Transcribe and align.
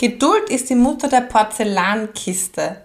Geduld 0.00 0.48
ist 0.48 0.70
die 0.70 0.76
Mutter 0.76 1.08
der 1.08 1.20
Porzellankiste. 1.20 2.80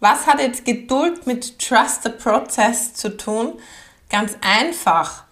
Was 0.00 0.26
hat 0.26 0.40
jetzt 0.40 0.64
Geduld 0.64 1.26
mit 1.26 1.58
Trust 1.58 2.04
the 2.04 2.08
Process 2.08 2.94
zu 2.94 3.14
tun? 3.14 3.60
Ganz 4.08 4.38
einfach. 4.40 5.24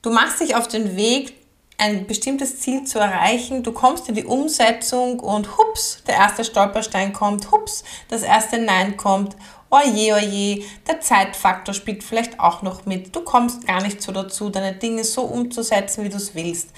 Du 0.00 0.10
machst 0.10 0.40
dich 0.40 0.54
auf 0.54 0.68
den 0.68 0.96
Weg, 0.96 1.34
ein 1.76 2.06
bestimmtes 2.06 2.60
Ziel 2.60 2.84
zu 2.84 2.98
erreichen. 2.98 3.62
Du 3.62 3.72
kommst 3.72 4.08
in 4.08 4.14
die 4.14 4.24
Umsetzung 4.24 5.20
und 5.20 5.58
hups, 5.58 6.02
der 6.06 6.14
erste 6.14 6.42
Stolperstein 6.42 7.12
kommt, 7.12 7.50
hups, 7.50 7.84
das 8.08 8.22
erste 8.22 8.56
Nein 8.56 8.96
kommt. 8.96 9.36
Oje, 9.68 10.14
oje, 10.14 10.64
der 10.88 11.02
Zeitfaktor 11.02 11.74
spielt 11.74 12.02
vielleicht 12.02 12.40
auch 12.40 12.62
noch 12.62 12.86
mit. 12.86 13.14
Du 13.14 13.20
kommst 13.20 13.66
gar 13.66 13.82
nicht 13.82 14.00
so 14.00 14.10
dazu, 14.10 14.48
deine 14.48 14.72
Dinge 14.72 15.04
so 15.04 15.20
umzusetzen, 15.20 16.02
wie 16.02 16.08
du 16.08 16.16
es 16.16 16.34
willst. 16.34 16.70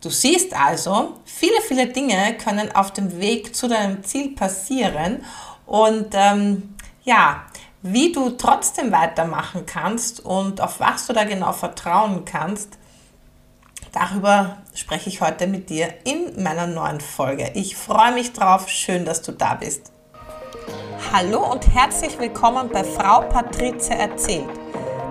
Du 0.00 0.08
siehst 0.08 0.54
also, 0.54 1.18
viele, 1.26 1.60
viele 1.60 1.86
Dinge 1.86 2.34
können 2.42 2.74
auf 2.74 2.90
dem 2.90 3.20
Weg 3.20 3.54
zu 3.54 3.68
deinem 3.68 4.02
Ziel 4.02 4.34
passieren 4.34 5.22
und 5.66 6.08
ähm, 6.14 6.74
ja, 7.04 7.42
wie 7.82 8.10
du 8.10 8.30
trotzdem 8.30 8.92
weitermachen 8.92 9.66
kannst 9.66 10.20
und 10.20 10.62
auf 10.62 10.80
was 10.80 11.06
du 11.06 11.12
da 11.12 11.24
genau 11.24 11.52
vertrauen 11.52 12.24
kannst, 12.24 12.78
darüber 13.92 14.56
spreche 14.74 15.10
ich 15.10 15.20
heute 15.20 15.46
mit 15.46 15.68
dir 15.68 15.92
in 16.04 16.42
meiner 16.42 16.66
neuen 16.66 17.00
Folge. 17.00 17.50
Ich 17.54 17.76
freue 17.76 18.12
mich 18.12 18.32
drauf, 18.32 18.70
schön, 18.70 19.04
dass 19.04 19.20
du 19.20 19.32
da 19.32 19.54
bist. 19.54 19.92
Hallo 21.12 21.52
und 21.52 21.74
herzlich 21.74 22.18
willkommen 22.18 22.70
bei 22.72 22.84
Frau 22.84 23.20
Patrizia 23.22 23.96
erzählt 23.96 24.48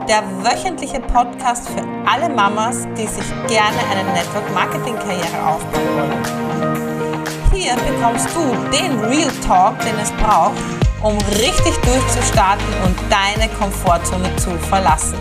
der 0.10 0.24
wöchentliche 0.44 1.00
Podcast 1.02 1.70
für 1.70 1.84
alle 2.10 2.34
Mamas, 2.34 2.88
die 2.98 3.06
sich 3.06 3.30
gerne 3.48 3.78
eine 3.92 4.12
Network 4.12 4.52
Marketing 4.56 4.96
Karriere 4.96 5.46
aufbauen 5.46 5.88
wollen. 5.96 7.54
Hier 7.54 7.76
bekommst 7.76 8.28
du 8.36 8.42
den 8.76 9.00
Real 9.02 9.30
Talk, 9.46 9.80
den 9.82 9.96
es 10.00 10.12
braucht, 10.14 10.58
um 11.04 11.16
richtig 11.38 11.78
durchzustarten 11.84 12.66
und 12.86 12.96
deine 13.08 13.48
Komfortzone 13.54 14.36
zu 14.38 14.50
verlassen. 14.68 15.20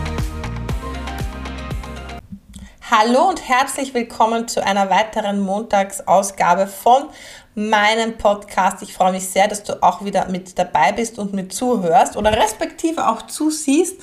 Hallo 2.90 3.28
und 3.28 3.46
herzlich 3.46 3.92
willkommen 3.92 4.48
zu 4.48 4.64
einer 4.64 4.88
weiteren 4.88 5.40
Montagsausgabe 5.40 6.66
von 6.66 7.10
meinem 7.54 8.16
Podcast. 8.16 8.80
Ich 8.80 8.94
freue 8.94 9.12
mich 9.12 9.28
sehr, 9.28 9.48
dass 9.48 9.62
du 9.64 9.82
auch 9.82 10.02
wieder 10.02 10.28
mit 10.30 10.58
dabei 10.58 10.92
bist 10.92 11.18
und 11.18 11.34
mit 11.34 11.52
zuhörst 11.52 12.16
oder 12.16 12.32
respektive 12.32 13.06
auch 13.06 13.26
zusiehst 13.26 14.00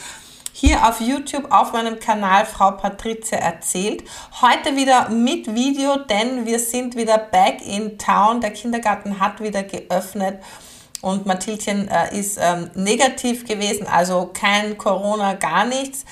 hier 0.58 0.88
auf 0.88 1.02
YouTube 1.02 1.52
auf 1.52 1.74
meinem 1.74 2.00
Kanal 2.00 2.46
Frau 2.46 2.72
Patrizia 2.72 3.40
erzählt. 3.40 4.06
Heute 4.42 4.78
wieder 4.78 5.10
mit 5.10 5.54
Video, 5.54 5.98
denn 5.98 6.46
wir 6.46 6.60
sind 6.60 6.96
wieder 6.96 7.18
back 7.18 7.58
in 7.68 7.98
town. 7.98 8.40
Der 8.40 8.52
Kindergarten 8.52 9.20
hat 9.20 9.42
wieder 9.42 9.64
geöffnet 9.64 10.42
und 11.02 11.26
Mathildchen 11.26 11.90
äh, 11.90 12.18
ist 12.18 12.40
ähm, 12.42 12.72
negativ 12.74 13.46
gewesen, 13.46 13.86
also 13.86 14.32
kein 14.34 14.78
Corona, 14.78 15.34
gar 15.34 15.66
nichts. 15.66 16.06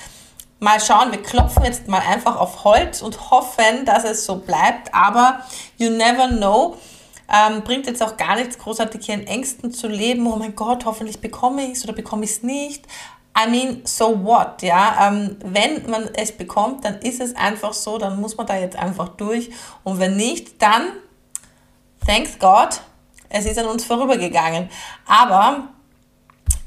Mal 0.60 0.82
schauen, 0.82 1.14
wir 1.14 1.24
klopfen 1.24 1.64
jetzt 1.64 1.88
mal 1.88 2.02
einfach 2.02 2.36
auf 2.36 2.66
Holz 2.66 3.02
und 3.02 3.32
hoffen, 3.32 3.86
dass 3.86 4.04
es 4.04 4.26
so 4.26 4.40
bleibt, 4.40 4.94
aber 4.94 5.40
you 5.78 5.90
never 5.90 6.28
know. 6.28 6.76
Ähm, 7.34 7.64
bringt 7.64 7.88
jetzt 7.88 8.04
auch 8.04 8.18
gar 8.18 8.36
nichts 8.36 8.58
großartig 8.58 9.06
hier 9.06 9.16
in 9.16 9.26
Ängsten 9.26 9.72
zu 9.72 9.88
leben. 9.88 10.28
Oh 10.28 10.36
mein 10.36 10.56
Gott, 10.56 10.86
hoffentlich 10.86 11.22
bekomme 11.22 11.66
ich 11.66 11.78
es 11.78 11.84
oder 11.86 11.94
bekomme 11.94 12.26
ich 12.26 12.32
es 12.32 12.44
nicht. 12.44 12.86
I 13.36 13.50
mean, 13.50 13.82
so 13.86 14.24
what, 14.24 14.62
ja? 14.62 15.08
Ähm, 15.08 15.38
wenn 15.44 15.90
man 15.90 16.10
es 16.14 16.32
bekommt, 16.32 16.86
dann 16.86 17.00
ist 17.00 17.20
es 17.20 17.36
einfach 17.36 17.74
so, 17.74 17.98
dann 17.98 18.22
muss 18.22 18.38
man 18.38 18.46
da 18.46 18.58
jetzt 18.58 18.76
einfach 18.76 19.10
durch. 19.10 19.50
Und 19.84 20.00
wenn 20.00 20.16
nicht, 20.16 20.62
dann, 20.62 20.90
thanks 22.06 22.38
God, 22.38 22.82
es 23.30 23.46
ist 23.46 23.58
an 23.58 23.66
uns 23.66 23.86
vorübergegangen. 23.86 24.70
Aber, 25.08 25.70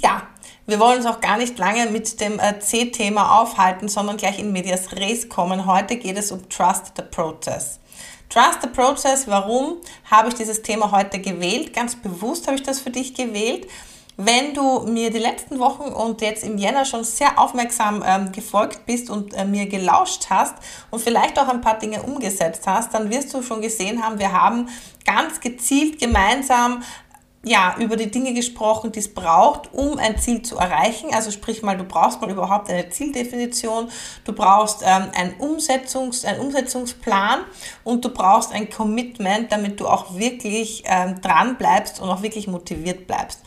ja, 0.00 0.22
wir 0.66 0.80
wollen 0.80 0.96
uns 0.96 1.06
auch 1.06 1.20
gar 1.20 1.38
nicht 1.38 1.56
lange 1.58 1.86
mit 1.86 2.20
dem 2.20 2.40
äh, 2.40 2.58
C-Thema 2.58 3.40
aufhalten, 3.40 3.86
sondern 3.86 4.16
gleich 4.16 4.40
in 4.40 4.50
Medias 4.50 4.90
Res 4.90 5.28
kommen. 5.28 5.66
Heute 5.66 5.96
geht 5.96 6.18
es 6.18 6.32
um 6.32 6.48
Trust 6.48 6.94
the 6.96 7.02
Process. 7.02 7.78
Trust 8.28 8.62
the 8.62 8.68
Process, 8.68 9.28
warum 9.28 9.76
habe 10.10 10.30
ich 10.30 10.34
dieses 10.34 10.62
Thema 10.62 10.90
heute 10.90 11.20
gewählt? 11.20 11.72
Ganz 11.72 11.94
bewusst 11.94 12.48
habe 12.48 12.56
ich 12.56 12.64
das 12.64 12.80
für 12.80 12.90
dich 12.90 13.14
gewählt 13.14 13.68
wenn 14.16 14.54
du 14.54 14.80
mir 14.86 15.10
die 15.10 15.18
letzten 15.18 15.58
Wochen 15.58 15.92
und 15.92 16.22
jetzt 16.22 16.42
im 16.42 16.56
Jänner 16.56 16.84
schon 16.84 17.04
sehr 17.04 17.38
aufmerksam 17.38 18.02
ähm, 18.06 18.32
gefolgt 18.32 18.86
bist 18.86 19.10
und 19.10 19.34
äh, 19.34 19.44
mir 19.44 19.66
gelauscht 19.66 20.26
hast 20.30 20.54
und 20.90 21.00
vielleicht 21.00 21.38
auch 21.38 21.48
ein 21.48 21.60
paar 21.60 21.78
Dinge 21.78 22.02
umgesetzt 22.02 22.62
hast, 22.66 22.94
dann 22.94 23.10
wirst 23.10 23.34
du 23.34 23.42
schon 23.42 23.60
gesehen 23.60 24.02
haben, 24.02 24.18
wir 24.18 24.32
haben 24.32 24.68
ganz 25.04 25.40
gezielt 25.40 26.00
gemeinsam 26.00 26.82
ja, 27.46 27.76
über 27.78 27.96
die 27.96 28.10
Dinge 28.10 28.34
gesprochen, 28.34 28.90
die 28.90 28.98
es 28.98 29.14
braucht, 29.14 29.72
um 29.72 29.98
ein 29.98 30.18
Ziel 30.18 30.42
zu 30.42 30.56
erreichen. 30.56 31.14
Also 31.14 31.30
sprich 31.30 31.62
mal, 31.62 31.76
du 31.76 31.84
brauchst 31.84 32.20
mal 32.20 32.28
überhaupt 32.28 32.68
eine 32.68 32.88
Zieldefinition, 32.88 33.88
du 34.24 34.32
brauchst 34.32 34.82
ähm, 34.82 35.10
einen, 35.14 35.34
Umsetzungs-, 35.38 36.26
einen 36.26 36.40
Umsetzungsplan 36.40 37.44
und 37.84 38.04
du 38.04 38.08
brauchst 38.08 38.52
ein 38.52 38.68
Commitment, 38.68 39.52
damit 39.52 39.78
du 39.78 39.86
auch 39.86 40.16
wirklich 40.16 40.82
ähm, 40.86 41.20
dran 41.20 41.56
bleibst 41.56 42.00
und 42.00 42.08
auch 42.08 42.22
wirklich 42.22 42.48
motiviert 42.48 43.06
bleibst. 43.06 43.40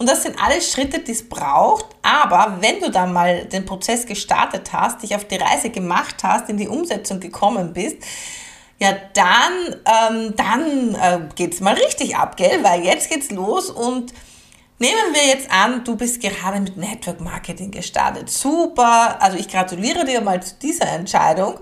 Und 0.00 0.08
das 0.08 0.22
sind 0.22 0.42
alles 0.42 0.72
Schritte, 0.72 1.00
die 1.00 1.12
es 1.12 1.28
braucht. 1.28 1.84
Aber 2.00 2.56
wenn 2.60 2.80
du 2.80 2.90
dann 2.90 3.12
mal 3.12 3.44
den 3.44 3.66
Prozess 3.66 4.06
gestartet 4.06 4.72
hast, 4.72 5.02
dich 5.02 5.14
auf 5.14 5.26
die 5.26 5.36
Reise 5.36 5.68
gemacht 5.68 6.16
hast, 6.22 6.48
in 6.48 6.56
die 6.56 6.68
Umsetzung 6.68 7.20
gekommen 7.20 7.74
bist, 7.74 7.98
ja, 8.78 8.94
dann, 9.12 9.76
ähm, 9.84 10.34
dann 10.36 10.94
äh, 10.94 11.28
geht's 11.34 11.60
mal 11.60 11.74
richtig 11.74 12.16
ab, 12.16 12.38
gell? 12.38 12.64
Weil 12.64 12.82
jetzt 12.82 13.10
geht's 13.10 13.30
los 13.30 13.68
und 13.68 14.14
nehmen 14.78 15.12
wir 15.12 15.26
jetzt 15.26 15.50
an, 15.50 15.84
du 15.84 15.96
bist 15.96 16.22
gerade 16.22 16.60
mit 16.60 16.78
Network 16.78 17.20
Marketing 17.20 17.70
gestartet. 17.70 18.30
Super, 18.30 19.20
also 19.20 19.36
ich 19.36 19.48
gratuliere 19.48 20.06
dir 20.06 20.22
mal 20.22 20.42
zu 20.42 20.54
dieser 20.62 20.88
Entscheidung. 20.88 21.58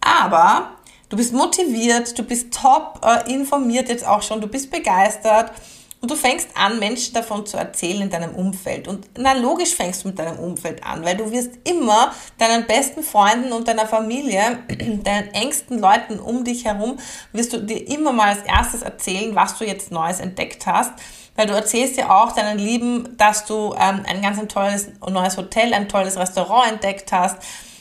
Aber 0.00 0.70
du 1.10 1.18
bist 1.18 1.34
motiviert, 1.34 2.18
du 2.18 2.22
bist 2.22 2.54
top 2.54 3.04
äh, 3.04 3.30
informiert 3.30 3.90
jetzt 3.90 4.06
auch 4.06 4.22
schon, 4.22 4.40
du 4.40 4.46
bist 4.46 4.70
begeistert 4.70 5.52
und 6.00 6.10
du 6.10 6.14
fängst 6.14 6.50
an, 6.54 6.78
Menschen 6.78 7.14
davon 7.14 7.46
zu 7.46 7.56
erzählen 7.56 8.02
in 8.02 8.10
deinem 8.10 8.34
Umfeld. 8.34 8.86
Und 8.86 9.08
na 9.16 9.32
logisch 9.32 9.74
fängst 9.74 10.04
du 10.04 10.08
mit 10.08 10.18
deinem 10.18 10.38
Umfeld 10.38 10.84
an, 10.84 11.04
weil 11.04 11.16
du 11.16 11.30
wirst 11.30 11.52
immer 11.64 12.12
deinen 12.38 12.66
besten 12.66 13.02
Freunden 13.02 13.52
und 13.52 13.66
deiner 13.66 13.86
Familie, 13.86 14.58
deinen 15.02 15.28
engsten 15.32 15.78
Leuten 15.78 16.20
um 16.20 16.44
dich 16.44 16.66
herum, 16.66 16.98
wirst 17.32 17.54
du 17.54 17.60
dir 17.60 17.88
immer 17.88 18.12
mal 18.12 18.28
als 18.28 18.42
erstes 18.46 18.82
erzählen, 18.82 19.34
was 19.34 19.56
du 19.56 19.64
jetzt 19.64 19.90
Neues 19.90 20.20
entdeckt 20.20 20.66
hast. 20.66 20.92
Weil 21.34 21.46
du 21.46 21.54
erzählst 21.54 21.96
ja 21.96 22.10
auch 22.10 22.32
deinen 22.32 22.58
Lieben, 22.58 23.16
dass 23.16 23.46
du 23.46 23.74
ähm, 23.78 24.02
ein 24.06 24.22
ganz 24.22 24.38
ein 24.38 24.48
tolles 24.48 24.88
neues 25.08 25.36
Hotel, 25.36 25.72
ein 25.74 25.88
tolles 25.88 26.16
Restaurant 26.16 26.72
entdeckt 26.72 27.10
hast, 27.12 27.36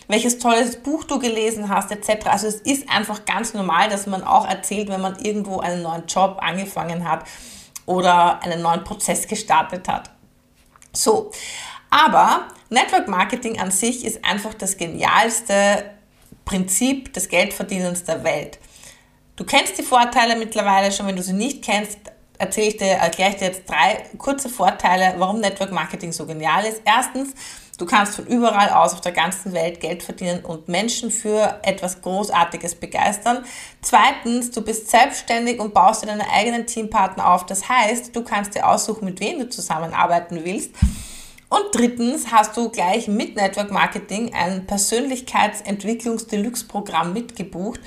welches 0.08 0.40
tolles 0.40 0.78
Buch 0.78 1.04
du 1.04 1.20
gelesen 1.20 1.70
hast, 1.70 1.92
etc. 1.92 2.28
Also 2.28 2.48
es 2.48 2.56
ist 2.56 2.90
einfach 2.90 3.26
ganz 3.26 3.54
normal, 3.54 3.90
dass 3.90 4.08
man 4.08 4.24
auch 4.24 4.48
erzählt, 4.48 4.90
wenn 4.90 5.02
man 5.02 5.20
irgendwo 5.20 5.60
einen 5.60 5.84
neuen 5.84 6.06
Job 6.08 6.38
angefangen 6.42 7.10
hat 7.10 7.26
oder 7.86 8.42
einen 8.42 8.62
neuen 8.62 8.84
Prozess 8.84 9.28
gestartet 9.28 9.88
hat. 9.88 10.10
So, 10.94 11.32
aber 11.90 12.48
Network 12.70 13.08
Marketing 13.08 13.60
an 13.60 13.72
sich 13.72 14.06
ist 14.06 14.24
einfach 14.24 14.54
das 14.54 14.78
genialste 14.78 15.92
Prinzip 16.46 17.14
des 17.14 17.30
Geldverdienens 17.30 18.04
der 18.04 18.24
Welt. 18.24 18.60
Du 19.36 19.44
kennst 19.44 19.78
die 19.78 19.84
Vorteile 19.84 20.36
mittlerweile 20.36 20.92
schon, 20.92 21.08
wenn 21.08 21.16
du 21.16 21.24
sie 21.24 21.34
nicht 21.34 21.64
kennst, 21.64 22.00
erzähle 22.38 22.68
ich 22.68 22.78
dir, 22.78 22.88
erkläre 22.88 23.32
ich 23.32 23.36
dir 23.38 23.46
jetzt 23.46 23.70
drei 23.70 24.06
kurze 24.18 24.50
Vorteile, 24.50 25.16
warum 25.18 25.40
Network 25.40 25.72
Marketing 25.72 26.12
so 26.12 26.26
genial 26.26 26.66
ist. 26.66 26.82
Erstens, 26.86 27.34
Du 27.78 27.86
kannst 27.86 28.16
von 28.16 28.26
überall 28.26 28.70
aus 28.70 28.94
auf 28.94 29.02
der 29.02 29.12
ganzen 29.12 29.52
Welt 29.52 29.82
Geld 29.82 30.02
verdienen 30.02 30.46
und 30.46 30.70
Menschen 30.70 31.12
für 31.12 31.60
etwas 31.64 32.02
Großartiges 32.02 32.76
begeistern. 32.76 33.44
Zweitens, 33.82 34.52
du 34.52 34.62
bist 34.62 34.90
selbstständig 34.90 35.60
und 35.60 35.74
baust 35.74 36.04
dir 36.04 36.08
deine 36.08 36.30
eigenen 36.30 36.68
Teampartner 36.68 37.30
auf. 37.30 37.46
Das 37.46 37.68
heißt, 37.68 38.16
du 38.16 38.24
kannst 38.24 38.56
dir 38.56 38.66
aussuchen, 38.66 39.04
mit 39.04 39.20
wem 39.20 39.40
du 39.40 39.50
zusammenarbeiten 39.50 40.46
willst. 40.46 40.72
Und 41.50 41.66
drittens 41.74 42.32
hast 42.32 42.56
du 42.56 42.70
gleich 42.70 43.10
mit 43.10 43.36
Network 43.36 43.72
Marketing 43.72 44.34
ein 44.34 44.66
Persönlichkeitsentwicklungs-Deluxe-Programm 44.66 47.12
mitgebucht 47.12 47.82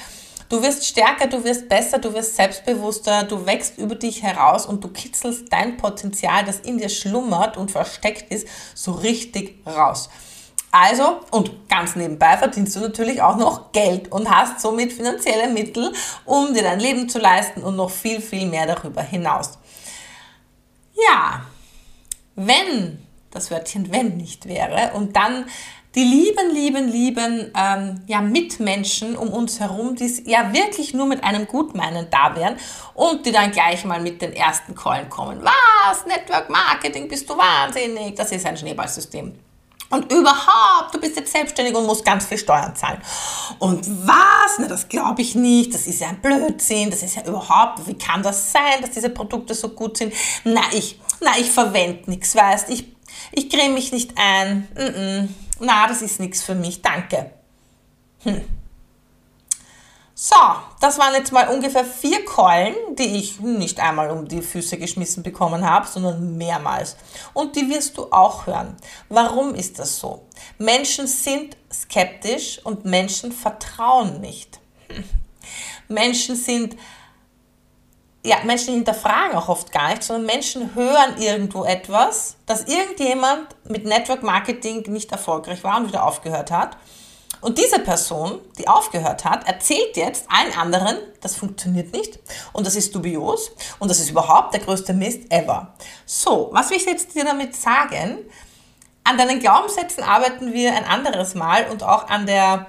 Du 0.49 0.63
wirst 0.63 0.87
stärker, 0.87 1.27
du 1.27 1.45
wirst 1.45 1.69
besser, 1.69 1.99
du 1.99 2.15
wirst 2.15 2.37
selbstbewusster, 2.37 3.25
du 3.25 3.45
wächst 3.45 3.77
über 3.77 3.95
dich 3.95 4.23
heraus 4.23 4.65
und 4.65 4.83
du 4.83 4.89
kitzelst 4.89 5.53
dein 5.53 5.77
Potenzial, 5.77 6.45
das 6.45 6.61
in 6.61 6.79
dir 6.79 6.89
schlummert 6.89 7.57
und 7.59 7.71
versteckt 7.71 8.33
ist, 8.33 8.49
so 8.75 8.93
richtig 8.93 9.59
raus. 9.67 10.09
Also, 10.71 11.21
und 11.31 11.69
ganz 11.69 11.97
nebenbei 11.97 12.37
verdienst 12.37 12.77
du 12.77 12.81
natürlich 12.81 13.21
auch 13.23 13.37
noch 13.37 13.73
Geld 13.73 14.11
und 14.13 14.31
hast 14.31 14.61
somit 14.61 14.93
finanzielle 14.93 15.49
Mittel, 15.49 15.93
um 16.25 16.55
dir 16.55 16.63
dein 16.63 16.81
Leben 16.81 17.09
zu 17.09 17.19
leisten 17.19 17.63
und 17.63 17.77
noch 17.77 17.91
viel, 17.91 18.21
viel 18.21 18.47
mehr 18.47 18.67
darüber 18.67 19.03
hinaus. 19.03 19.59
Ja, 20.95 21.43
wenn 22.35 22.99
das 23.31 23.51
Wörtchen 23.51 23.93
wenn 23.93 24.17
nicht 24.17 24.47
wäre 24.47 24.93
und 24.95 25.17
dann 25.17 25.47
die 25.99 26.05
lieben, 26.05 26.55
lieben, 26.55 26.89
lieben 26.89 27.53
ähm, 27.57 28.03
ja, 28.07 28.21
Mitmenschen 28.21 29.17
um 29.17 29.31
uns 29.31 29.59
herum, 29.59 29.97
die 29.97 30.23
ja 30.27 30.53
wirklich 30.53 30.95
nur 30.95 31.07
mit 31.07 31.25
einem 31.25 31.49
Gutmeinen 31.49 32.07
da 32.09 32.37
wären 32.37 32.57
und 32.95 33.27
die 33.27 33.33
dann 33.33 33.51
gleich 33.51 33.85
mal 33.85 34.01
mit 34.01 34.23
den 34.23 34.33
ersten 34.33 34.77
Callen 34.77 35.09
kommen. 35.09 35.43
Was? 35.43 36.07
Network 36.07 36.51
Marketing, 36.51 37.09
bist 37.09 37.29
du 37.29 37.37
wahnsinnig? 37.37 38.15
Das 38.15 38.31
ist 38.31 38.47
ein 38.47 38.57
Schneeballsystem. 38.57 39.35
Und 39.91 40.13
überhaupt, 40.13 40.95
du 40.95 41.01
bist 41.01 41.17
jetzt 41.17 41.33
selbstständig 41.33 41.75
und 41.75 41.85
musst 41.85 42.05
ganz 42.05 42.27
viel 42.27 42.39
Steuern 42.39 42.77
zahlen. 42.77 43.03
Und 43.59 43.85
was? 44.07 44.59
Na, 44.61 44.69
das 44.69 44.89
glaube 44.89 45.23
ich 45.23 45.35
nicht. 45.35 45.75
Das 45.75 45.89
ist 45.89 46.01
ja 46.01 46.11
ein 46.11 46.21
Blödsinn. 46.21 46.91
Das 46.91 47.03
ist 47.03 47.17
ja 47.17 47.27
überhaupt, 47.27 47.85
wie 47.89 47.95
kann 47.95 48.23
das 48.23 48.53
sein, 48.53 48.83
dass 48.83 48.93
diese 48.93 49.11
Produkte 49.11 49.53
so 49.53 49.71
gut 49.71 49.97
sind? 49.97 50.15
Na, 50.45 50.61
ich, 50.71 51.01
na, 51.21 51.33
ich 51.41 51.51
verwende 51.51 52.09
nichts, 52.09 52.37
weißt 52.37 52.69
Ich, 52.71 52.85
ich 53.33 53.51
creme 53.51 53.75
mich 53.75 53.91
nicht 53.91 54.13
ein. 54.17 54.69
Mm 54.77 54.81
-mm. 54.81 55.29
Na, 55.61 55.87
das 55.87 56.03
ist 56.03 56.21
nichts 56.21 56.43
für 56.43 56.55
mich. 56.55 56.83
Danke. 56.83 57.31
Hm. 58.23 58.45
So, 60.21 60.35
das 60.81 60.99
waren 60.99 61.15
jetzt 61.15 61.31
mal 61.31 61.47
ungefähr 61.47 61.85
vier 61.85 62.25
Keulen, 62.25 62.75
die 62.97 63.19
ich 63.19 63.39
nicht 63.39 63.79
einmal 63.79 64.11
um 64.11 64.27
die 64.27 64.43
Füße 64.43 64.77
geschmissen 64.77 65.23
bekommen 65.23 65.65
habe, 65.65 65.87
sondern 65.87 66.37
mehrmals. 66.37 66.97
Und 67.35 67.55
die 67.55 67.71
wirst 67.71 67.97
du 67.97 68.11
auch 68.11 68.49
hören. 68.49 68.77
Warum 69.09 69.55
ist 69.55 69.79
das 69.79 70.01
so? 70.01 70.27
Menschen 70.59 71.07
sind 71.07 71.57
skeptisch 71.73 72.59
und 72.65 72.85
Menschen 72.85 73.31
vertrauen 73.31 74.21
nicht. 74.21 74.59
Menschen 75.89 76.35
sind, 76.35 76.77
ja, 78.25 78.37
Menschen 78.45 78.75
hinterfragen 78.75 79.37
auch 79.37 79.49
oft 79.49 79.73
gar 79.73 79.91
nicht, 79.91 80.03
sondern 80.03 80.27
Menschen 80.27 80.75
hören 80.75 81.19
irgendwo 81.19 81.65
etwas, 81.65 82.37
dass 82.47 82.65
irgendjemand 82.65 83.47
mit 83.65 83.85
Network 83.85 84.23
Marketing 84.23 84.83
nicht 84.91 85.13
erfolgreich 85.13 85.63
war 85.65 85.79
und 85.79 85.89
wieder 85.89 86.05
aufgehört 86.05 86.51
hat 86.51 86.77
und 87.41 87.59
diese 87.59 87.79
Person, 87.79 88.41
die 88.59 88.67
aufgehört 88.67 89.25
hat, 89.25 89.47
erzählt 89.47 89.97
jetzt 89.97 90.27
allen 90.29 90.53
anderen, 90.59 90.97
das 91.21 91.37
funktioniert 91.37 91.93
nicht 91.93 92.19
und 92.53 92.67
das 92.67 92.75
ist 92.75 92.95
dubios 92.95 93.53
und 93.79 93.91
das 93.91 94.01
ist 94.01 94.11
überhaupt 94.11 94.55
der 94.55 94.61
größte 94.61 94.93
Mist 94.93 95.31
ever. 95.31 95.75
So, 96.05 96.49
was 96.53 96.71
will 96.71 96.79
ich 96.79 96.87
jetzt 96.87 97.15
dir 97.15 97.25
damit 97.25 97.55
sagen? 97.55 98.19
An 99.05 99.17
deinen 99.17 99.39
Glaubenssätzen 99.39 100.03
arbeiten 100.03 100.53
wir 100.53 100.75
ein 100.75 100.85
anderes 100.85 101.35
Mal 101.35 101.71
und 101.71 101.83
auch 101.83 102.09
an 102.09 102.27
der 102.27 102.67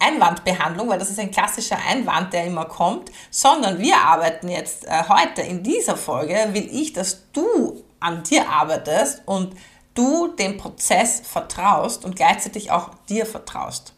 Einwandbehandlung, 0.00 0.88
weil 0.88 0.98
das 0.98 1.10
ist 1.10 1.20
ein 1.20 1.30
klassischer 1.30 1.78
Einwand, 1.88 2.32
der 2.32 2.44
immer 2.46 2.64
kommt, 2.64 3.10
sondern 3.30 3.78
wir 3.78 3.96
arbeiten 3.96 4.48
jetzt 4.48 4.84
äh, 4.86 5.04
heute 5.08 5.42
in 5.42 5.62
dieser 5.62 5.96
Folge, 5.96 6.34
will 6.52 6.68
ich, 6.70 6.92
dass 6.92 7.30
du 7.32 7.84
an 8.00 8.22
dir 8.24 8.48
arbeitest 8.48 9.22
und 9.26 9.54
du 9.94 10.28
dem 10.28 10.56
Prozess 10.56 11.20
vertraust 11.24 12.04
und 12.04 12.16
gleichzeitig 12.16 12.70
auch 12.70 12.90
dir 13.08 13.26
vertraust. 13.26 13.94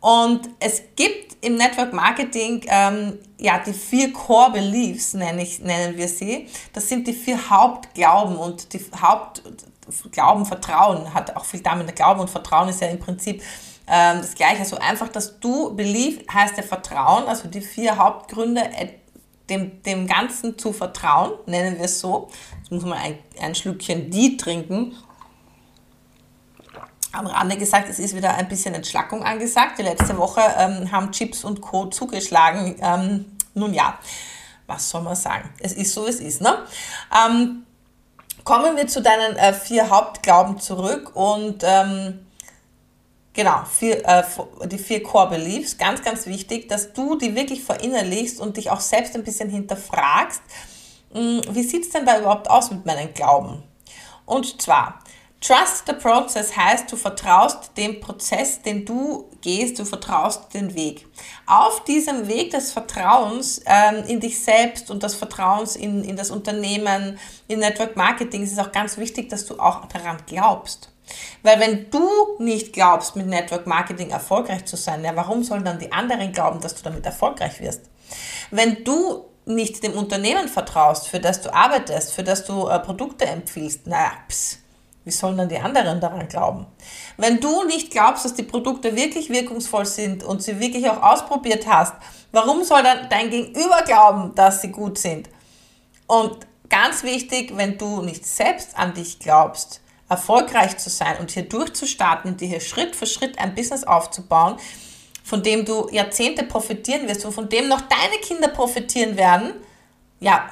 Und 0.00 0.50
es 0.60 0.82
gibt 0.96 1.42
im 1.42 1.56
Network 1.56 1.94
Marketing 1.94 2.62
ähm, 2.68 3.18
ja 3.38 3.58
die 3.58 3.72
vier 3.72 4.12
Core 4.12 4.52
Beliefs, 4.52 5.14
nenne 5.14 5.42
ich, 5.42 5.60
nennen 5.60 5.96
wir 5.96 6.08
sie. 6.08 6.48
Das 6.74 6.88
sind 6.88 7.06
die 7.06 7.14
vier 7.14 7.50
Hauptglauben 7.50 8.36
und 8.36 8.72
die 8.74 8.84
Hauptglauben, 9.00 10.44
Vertrauen 10.44 11.12
hat 11.14 11.34
auch 11.36 11.46
viel 11.46 11.60
damit. 11.60 11.96
Glauben 11.96 12.20
und 12.20 12.28
Vertrauen 12.28 12.68
ist 12.68 12.82
ja 12.82 12.88
im 12.88 12.98
Prinzip 12.98 13.42
ähm, 13.86 14.18
das 14.18 14.34
Gleiche. 14.34 14.64
So 14.64 14.76
also 14.76 14.78
einfach, 14.78 15.08
dass 15.08 15.40
du 15.40 15.74
Belief 15.74 16.20
heißt 16.32 16.56
der 16.56 16.64
Vertrauen, 16.64 17.26
also 17.26 17.48
die 17.48 17.60
vier 17.60 17.96
Hauptgründe, 17.96 18.62
äh, 18.62 18.88
dem, 19.50 19.82
dem 19.82 20.06
Ganzen 20.06 20.58
zu 20.58 20.72
vertrauen, 20.72 21.32
nennen 21.46 21.76
wir 21.76 21.84
es 21.84 22.00
so. 22.00 22.28
Jetzt 22.58 22.72
muss 22.72 22.84
man 22.84 22.98
ein, 22.98 23.18
ein 23.40 23.54
Schlückchen 23.54 24.10
die 24.10 24.36
trinken 24.36 24.94
am 27.14 27.26
Rande 27.26 27.56
gesagt, 27.56 27.88
es 27.88 27.98
ist 27.98 28.14
wieder 28.14 28.34
ein 28.34 28.48
bisschen 28.48 28.74
Entschlackung 28.74 29.22
angesagt. 29.22 29.78
Die 29.78 29.82
letzte 29.82 30.16
Woche 30.18 30.40
ähm, 30.58 30.90
haben 30.90 31.12
Chips 31.12 31.44
und 31.44 31.60
Co. 31.60 31.86
zugeschlagen. 31.86 32.76
Ähm, 32.80 33.36
nun 33.54 33.72
ja, 33.72 33.98
was 34.66 34.90
soll 34.90 35.02
man 35.02 35.16
sagen? 35.16 35.50
Es 35.60 35.72
ist 35.72 35.92
so, 35.92 36.06
es 36.06 36.20
ist. 36.20 36.40
Ne? 36.40 36.58
Ähm, 37.14 37.66
kommen 38.42 38.76
wir 38.76 38.86
zu 38.88 39.00
deinen 39.00 39.36
äh, 39.36 39.52
vier 39.52 39.90
Hauptglauben 39.90 40.58
zurück 40.58 41.14
und 41.14 41.62
ähm, 41.62 42.26
genau, 43.34 43.64
vier, 43.70 44.02
äh, 44.08 44.22
die 44.66 44.78
vier 44.78 45.02
Core 45.02 45.30
Beliefs. 45.30 45.76
Ganz, 45.76 46.02
ganz 46.02 46.26
wichtig, 46.26 46.68
dass 46.68 46.92
du 46.92 47.16
die 47.16 47.34
wirklich 47.34 47.62
verinnerlichst 47.62 48.40
und 48.40 48.56
dich 48.56 48.70
auch 48.70 48.80
selbst 48.80 49.14
ein 49.14 49.24
bisschen 49.24 49.50
hinterfragst. 49.50 50.40
Hm, 51.12 51.42
wie 51.50 51.62
sieht 51.62 51.82
es 51.82 51.90
denn 51.90 52.06
da 52.06 52.18
überhaupt 52.18 52.48
aus 52.48 52.70
mit 52.70 52.86
meinen 52.86 53.12
Glauben? 53.12 53.62
Und 54.24 54.62
zwar, 54.62 55.00
Trust 55.46 55.86
the 55.86 55.92
process 55.92 56.56
heißt, 56.56 56.90
du 56.90 56.96
vertraust 56.96 57.72
dem 57.76 58.00
Prozess, 58.00 58.62
den 58.62 58.86
du 58.86 59.28
gehst, 59.42 59.78
du 59.78 59.84
vertraust 59.84 60.54
den 60.54 60.74
Weg. 60.74 61.06
Auf 61.44 61.84
diesem 61.84 62.28
Weg 62.28 62.52
des 62.52 62.72
Vertrauens 62.72 63.60
ähm, 63.66 64.04
in 64.06 64.20
dich 64.20 64.42
selbst 64.42 64.90
und 64.90 65.02
des 65.02 65.14
Vertrauens 65.14 65.76
in, 65.76 66.02
in 66.02 66.16
das 66.16 66.30
Unternehmen, 66.30 67.18
in 67.46 67.58
Network 67.58 67.94
Marketing 67.94 68.42
ist 68.42 68.52
es 68.52 68.58
auch 68.58 68.72
ganz 68.72 68.96
wichtig, 68.96 69.28
dass 69.28 69.44
du 69.44 69.60
auch 69.60 69.84
daran 69.84 70.16
glaubst. 70.26 70.93
Weil 71.42 71.60
wenn 71.60 71.90
du 71.90 72.08
nicht 72.38 72.72
glaubst, 72.72 73.16
mit 73.16 73.26
Network 73.26 73.66
Marketing 73.66 74.10
erfolgreich 74.10 74.64
zu 74.64 74.76
sein, 74.76 75.04
ja, 75.04 75.14
warum 75.14 75.42
sollen 75.42 75.64
dann 75.64 75.78
die 75.78 75.92
anderen 75.92 76.32
glauben, 76.32 76.60
dass 76.60 76.74
du 76.74 76.82
damit 76.82 77.04
erfolgreich 77.04 77.60
wirst? 77.60 77.82
Wenn 78.50 78.84
du 78.84 79.24
nicht 79.46 79.82
dem 79.82 79.92
Unternehmen 79.92 80.48
vertraust, 80.48 81.08
für 81.08 81.20
das 81.20 81.42
du 81.42 81.52
arbeitest, 81.52 82.12
für 82.12 82.22
das 82.22 82.44
du 82.44 82.66
äh, 82.66 82.78
Produkte 82.78 83.26
empfiehlst, 83.26 83.86
naja, 83.86 84.12
pss, 84.28 84.58
wie 85.04 85.10
sollen 85.10 85.36
dann 85.36 85.50
die 85.50 85.58
anderen 85.58 86.00
daran 86.00 86.28
glauben? 86.28 86.66
Wenn 87.18 87.38
du 87.38 87.64
nicht 87.64 87.90
glaubst, 87.90 88.24
dass 88.24 88.34
die 88.34 88.42
Produkte 88.42 88.96
wirklich 88.96 89.28
wirkungsvoll 89.28 89.84
sind 89.84 90.24
und 90.24 90.42
sie 90.42 90.60
wirklich 90.60 90.88
auch 90.88 91.02
ausprobiert 91.02 91.66
hast, 91.66 91.94
warum 92.32 92.64
soll 92.64 92.82
dann 92.82 93.08
dein 93.10 93.28
Gegenüber 93.28 93.82
glauben, 93.82 94.34
dass 94.34 94.62
sie 94.62 94.70
gut 94.72 94.96
sind? 94.96 95.28
Und 96.06 96.46
ganz 96.70 97.02
wichtig, 97.02 97.54
wenn 97.54 97.76
du 97.76 98.00
nicht 98.00 98.26
selbst 98.26 98.78
an 98.78 98.94
dich 98.94 99.18
glaubst, 99.18 99.82
erfolgreich 100.08 100.76
zu 100.76 100.90
sein 100.90 101.18
und 101.18 101.30
hier 101.30 101.48
durchzustarten 101.48 102.30
und 102.30 102.40
dir 102.40 102.48
hier 102.48 102.60
Schritt 102.60 102.94
für 102.94 103.06
Schritt 103.06 103.38
ein 103.38 103.54
Business 103.54 103.84
aufzubauen, 103.84 104.56
von 105.22 105.42
dem 105.42 105.64
du 105.64 105.88
Jahrzehnte 105.90 106.44
profitieren 106.44 107.08
wirst 107.08 107.24
und 107.24 107.32
von 107.32 107.48
dem 107.48 107.68
noch 107.68 107.80
deine 107.80 108.20
Kinder 108.20 108.48
profitieren 108.48 109.16
werden, 109.16 109.54
ja, 110.20 110.50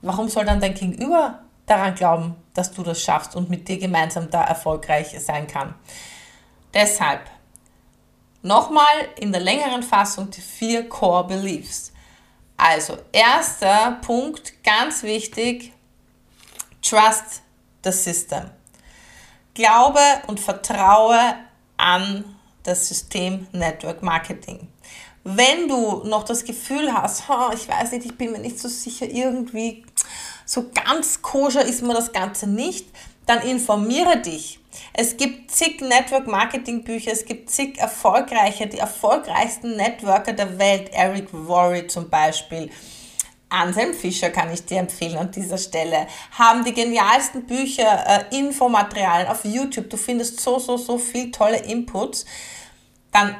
warum 0.00 0.28
soll 0.28 0.44
dann 0.44 0.60
dein 0.60 0.74
Gegenüber 0.74 1.40
daran 1.66 1.94
glauben, 1.94 2.36
dass 2.54 2.72
du 2.72 2.82
das 2.82 3.00
schaffst 3.00 3.36
und 3.36 3.48
mit 3.48 3.68
dir 3.68 3.78
gemeinsam 3.78 4.30
da 4.30 4.42
erfolgreich 4.42 5.14
sein 5.20 5.46
kann. 5.46 5.74
Deshalb 6.74 7.22
nochmal 8.42 9.08
in 9.18 9.32
der 9.32 9.40
längeren 9.40 9.82
Fassung 9.82 10.30
die 10.30 10.40
vier 10.40 10.88
Core 10.88 11.28
Beliefs. 11.28 11.92
Also, 12.56 12.98
erster 13.12 13.98
Punkt, 14.02 14.62
ganz 14.62 15.02
wichtig, 15.02 15.72
trust 16.82 17.42
the 17.84 17.92
system. 17.92 18.50
Glaube 19.54 20.00
und 20.26 20.40
vertraue 20.40 21.18
an 21.76 22.24
das 22.62 22.88
System 22.88 23.46
Network 23.52 24.02
Marketing. 24.02 24.68
Wenn 25.24 25.68
du 25.68 26.02
noch 26.04 26.24
das 26.24 26.44
Gefühl 26.44 26.92
hast, 26.92 27.24
oh, 27.28 27.52
ich 27.54 27.68
weiß 27.68 27.92
nicht, 27.92 28.06
ich 28.06 28.16
bin 28.16 28.32
mir 28.32 28.38
nicht 28.38 28.58
so 28.58 28.68
sicher, 28.68 29.06
irgendwie 29.06 29.84
so 30.44 30.70
ganz 30.74 31.22
koscher 31.22 31.64
ist 31.64 31.82
mir 31.82 31.94
das 31.94 32.12
Ganze 32.12 32.48
nicht, 32.48 32.88
dann 33.26 33.40
informiere 33.42 34.18
dich. 34.18 34.58
Es 34.94 35.16
gibt 35.16 35.50
zig 35.50 35.80
Network-Marketing-Bücher, 35.80 37.12
es 37.12 37.24
gibt 37.24 37.50
zig 37.50 37.78
erfolgreiche, 37.78 38.66
die 38.66 38.78
erfolgreichsten 38.78 39.76
Networker 39.76 40.32
der 40.32 40.58
Welt, 40.58 40.90
Eric 40.92 41.28
Worre 41.32 41.86
zum 41.86 42.08
Beispiel. 42.08 42.70
Anselm 43.52 43.94
Fischer 43.94 44.30
kann 44.30 44.52
ich 44.52 44.64
dir 44.64 44.78
empfehlen 44.78 45.18
an 45.18 45.30
dieser 45.30 45.58
Stelle. 45.58 46.06
Haben 46.32 46.64
die 46.64 46.72
genialsten 46.72 47.46
Bücher, 47.46 48.04
äh, 48.06 48.38
Infomaterialien 48.38 49.28
auf 49.28 49.44
YouTube. 49.44 49.90
Du 49.90 49.96
findest 49.96 50.40
so, 50.40 50.58
so, 50.58 50.76
so 50.76 50.98
viel 50.98 51.30
tolle 51.30 51.58
Inputs. 51.58 52.24
Dann 53.12 53.36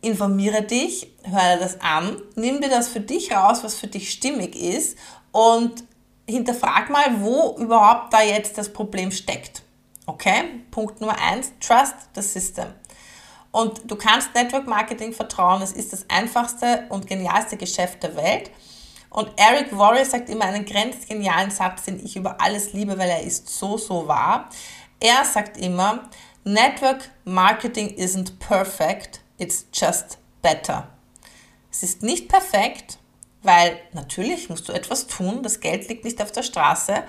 informiere 0.00 0.62
dich, 0.62 1.12
hör 1.24 1.56
dir 1.56 1.60
das 1.60 1.80
an, 1.80 2.22
nimm 2.34 2.60
dir 2.60 2.70
das 2.70 2.88
für 2.88 3.00
dich 3.00 3.32
raus, 3.32 3.62
was 3.62 3.74
für 3.74 3.86
dich 3.86 4.10
stimmig 4.10 4.56
ist 4.56 4.96
und 5.30 5.84
hinterfrag 6.26 6.88
mal, 6.90 7.20
wo 7.20 7.56
überhaupt 7.58 8.12
da 8.12 8.22
jetzt 8.22 8.56
das 8.56 8.72
Problem 8.72 9.10
steckt. 9.10 9.62
Okay? 10.06 10.62
Punkt 10.70 11.00
Nummer 11.00 11.18
eins, 11.20 11.52
trust 11.60 11.94
the 12.14 12.22
system. 12.22 12.66
Und 13.52 13.90
du 13.90 13.96
kannst 13.96 14.34
Network 14.34 14.66
Marketing 14.66 15.12
vertrauen, 15.12 15.60
es 15.60 15.72
ist 15.72 15.92
das 15.92 16.06
einfachste 16.08 16.86
und 16.88 17.06
genialste 17.06 17.56
Geschäft 17.56 18.02
der 18.02 18.16
Welt. 18.16 18.50
Und 19.10 19.28
Eric 19.36 19.76
Worre 19.76 20.04
sagt 20.04 20.28
immer 20.30 20.44
einen 20.44 20.64
grenzgenialen 20.64 21.50
Satz, 21.50 21.84
den 21.84 22.04
ich 22.04 22.16
über 22.16 22.40
alles 22.40 22.72
liebe, 22.72 22.96
weil 22.96 23.10
er 23.10 23.22
ist 23.22 23.48
so, 23.48 23.76
so 23.76 24.06
wahr. 24.06 24.48
Er 25.00 25.24
sagt 25.24 25.56
immer, 25.56 26.08
Network 26.44 27.10
Marketing 27.24 27.88
isn't 27.96 28.38
perfect, 28.38 29.20
it's 29.36 29.66
just 29.72 30.18
better. 30.40 30.88
Es 31.72 31.82
ist 31.82 32.02
nicht 32.02 32.28
perfekt, 32.28 32.98
weil 33.42 33.80
natürlich 33.92 34.48
musst 34.48 34.68
du 34.68 34.72
etwas 34.72 35.06
tun, 35.06 35.42
das 35.42 35.60
Geld 35.60 35.88
liegt 35.88 36.04
nicht 36.04 36.22
auf 36.22 36.32
der 36.32 36.42
Straße, 36.42 37.02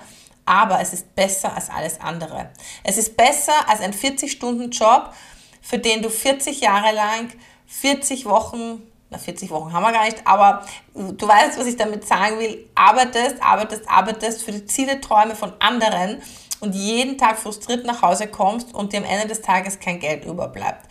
aber 0.44 0.80
es 0.80 0.92
ist 0.92 1.14
besser 1.14 1.54
als 1.54 1.70
alles 1.70 2.00
andere. 2.00 2.50
Es 2.82 2.98
ist 2.98 3.16
besser 3.16 3.68
als 3.68 3.80
ein 3.80 3.92
40-Stunden-Job, 3.92 5.14
für 5.60 5.78
den 5.78 6.02
du 6.02 6.10
40 6.10 6.60
Jahre 6.60 6.94
lang, 6.94 7.32
40 7.66 8.26
Wochen, 8.26 8.82
na 9.12 9.18
40 9.18 9.50
Wochen 9.50 9.72
haben 9.72 9.82
wir 9.82 9.92
gar 9.92 10.04
nicht, 10.04 10.26
aber 10.26 10.64
du 10.94 11.28
weißt, 11.28 11.58
was 11.58 11.66
ich 11.66 11.76
damit 11.76 12.06
sagen 12.06 12.38
will, 12.38 12.68
arbeitest, 12.74 13.42
arbeitest, 13.42 13.88
arbeitest 13.88 14.42
für 14.42 14.52
die 14.52 14.66
Ziele, 14.66 15.00
Träume 15.00 15.36
von 15.36 15.52
anderen 15.60 16.20
und 16.60 16.74
jeden 16.74 17.18
Tag 17.18 17.38
frustriert 17.38 17.84
nach 17.84 18.02
Hause 18.02 18.26
kommst 18.26 18.74
und 18.74 18.92
dir 18.92 18.98
am 18.98 19.04
Ende 19.04 19.28
des 19.28 19.42
Tages 19.42 19.78
kein 19.78 20.00
Geld 20.00 20.24
überbleibt. 20.24 20.86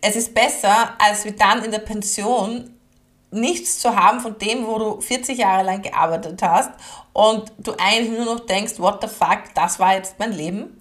Es 0.00 0.16
ist 0.16 0.34
besser, 0.34 0.94
als 0.98 1.24
wie 1.24 1.32
dann 1.32 1.62
in 1.62 1.70
der 1.70 1.80
Pension 1.80 2.70
nichts 3.30 3.78
zu 3.78 3.94
haben 3.94 4.20
von 4.20 4.38
dem, 4.38 4.66
wo 4.66 4.78
du 4.78 5.00
40 5.00 5.38
Jahre 5.38 5.64
lang 5.64 5.82
gearbeitet 5.82 6.42
hast 6.42 6.70
und 7.12 7.52
du 7.58 7.72
eigentlich 7.78 8.10
nur 8.10 8.24
noch 8.24 8.46
denkst, 8.46 8.78
what 8.78 9.00
the 9.02 9.08
fuck, 9.08 9.54
das 9.54 9.78
war 9.78 9.94
jetzt 9.94 10.18
mein 10.18 10.32
Leben 10.32 10.79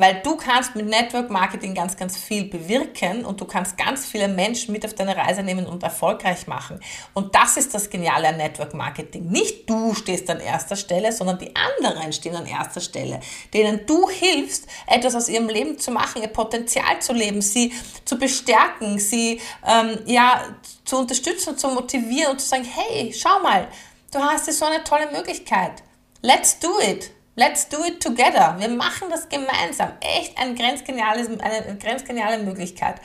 weil 0.00 0.22
du 0.22 0.34
kannst 0.34 0.74
mit 0.74 0.86
Network 0.86 1.28
Marketing 1.28 1.74
ganz, 1.74 1.94
ganz 1.94 2.16
viel 2.16 2.46
bewirken 2.46 3.26
und 3.26 3.38
du 3.38 3.44
kannst 3.44 3.76
ganz 3.76 4.06
viele 4.06 4.28
Menschen 4.28 4.72
mit 4.72 4.82
auf 4.86 4.94
deine 4.94 5.14
Reise 5.14 5.42
nehmen 5.42 5.66
und 5.66 5.82
erfolgreich 5.82 6.46
machen. 6.46 6.80
Und 7.12 7.34
das 7.34 7.58
ist 7.58 7.74
das 7.74 7.90
Geniale 7.90 8.28
an 8.28 8.38
Network 8.38 8.72
Marketing. 8.72 9.28
Nicht 9.28 9.68
du 9.68 9.94
stehst 9.94 10.30
an 10.30 10.40
erster 10.40 10.74
Stelle, 10.74 11.12
sondern 11.12 11.38
die 11.38 11.54
anderen 11.54 12.14
stehen 12.14 12.34
an 12.34 12.46
erster 12.46 12.80
Stelle, 12.80 13.20
denen 13.52 13.84
du 13.84 14.08
hilfst, 14.08 14.66
etwas 14.86 15.14
aus 15.14 15.28
ihrem 15.28 15.50
Leben 15.50 15.78
zu 15.78 15.90
machen, 15.90 16.22
ihr 16.22 16.28
Potenzial 16.28 17.00
zu 17.00 17.12
leben, 17.12 17.42
sie 17.42 17.74
zu 18.06 18.18
bestärken, 18.18 18.98
sie 18.98 19.38
ähm, 19.66 19.98
ja, 20.06 20.44
zu 20.86 20.96
unterstützen, 20.96 21.58
zu 21.58 21.68
motivieren 21.68 22.32
und 22.32 22.40
zu 22.40 22.48
sagen, 22.48 22.64
hey, 22.64 23.12
schau 23.12 23.40
mal, 23.40 23.68
du 24.10 24.18
hast 24.18 24.46
hier 24.46 24.54
so 24.54 24.64
eine 24.64 24.82
tolle 24.82 25.10
Möglichkeit. 25.12 25.82
Let's 26.22 26.58
do 26.58 26.80
it. 26.80 27.10
Let's 27.36 27.68
do 27.68 27.78
it 27.84 28.02
together. 28.02 28.56
Wir 28.58 28.68
machen 28.68 29.08
das 29.08 29.28
gemeinsam. 29.28 29.92
Echt 30.00 30.36
ein 30.36 30.54
grenzgeniales, 30.54 31.28
eine 31.40 31.78
grenzgeniale 31.78 32.42
Möglichkeit. 32.42 32.96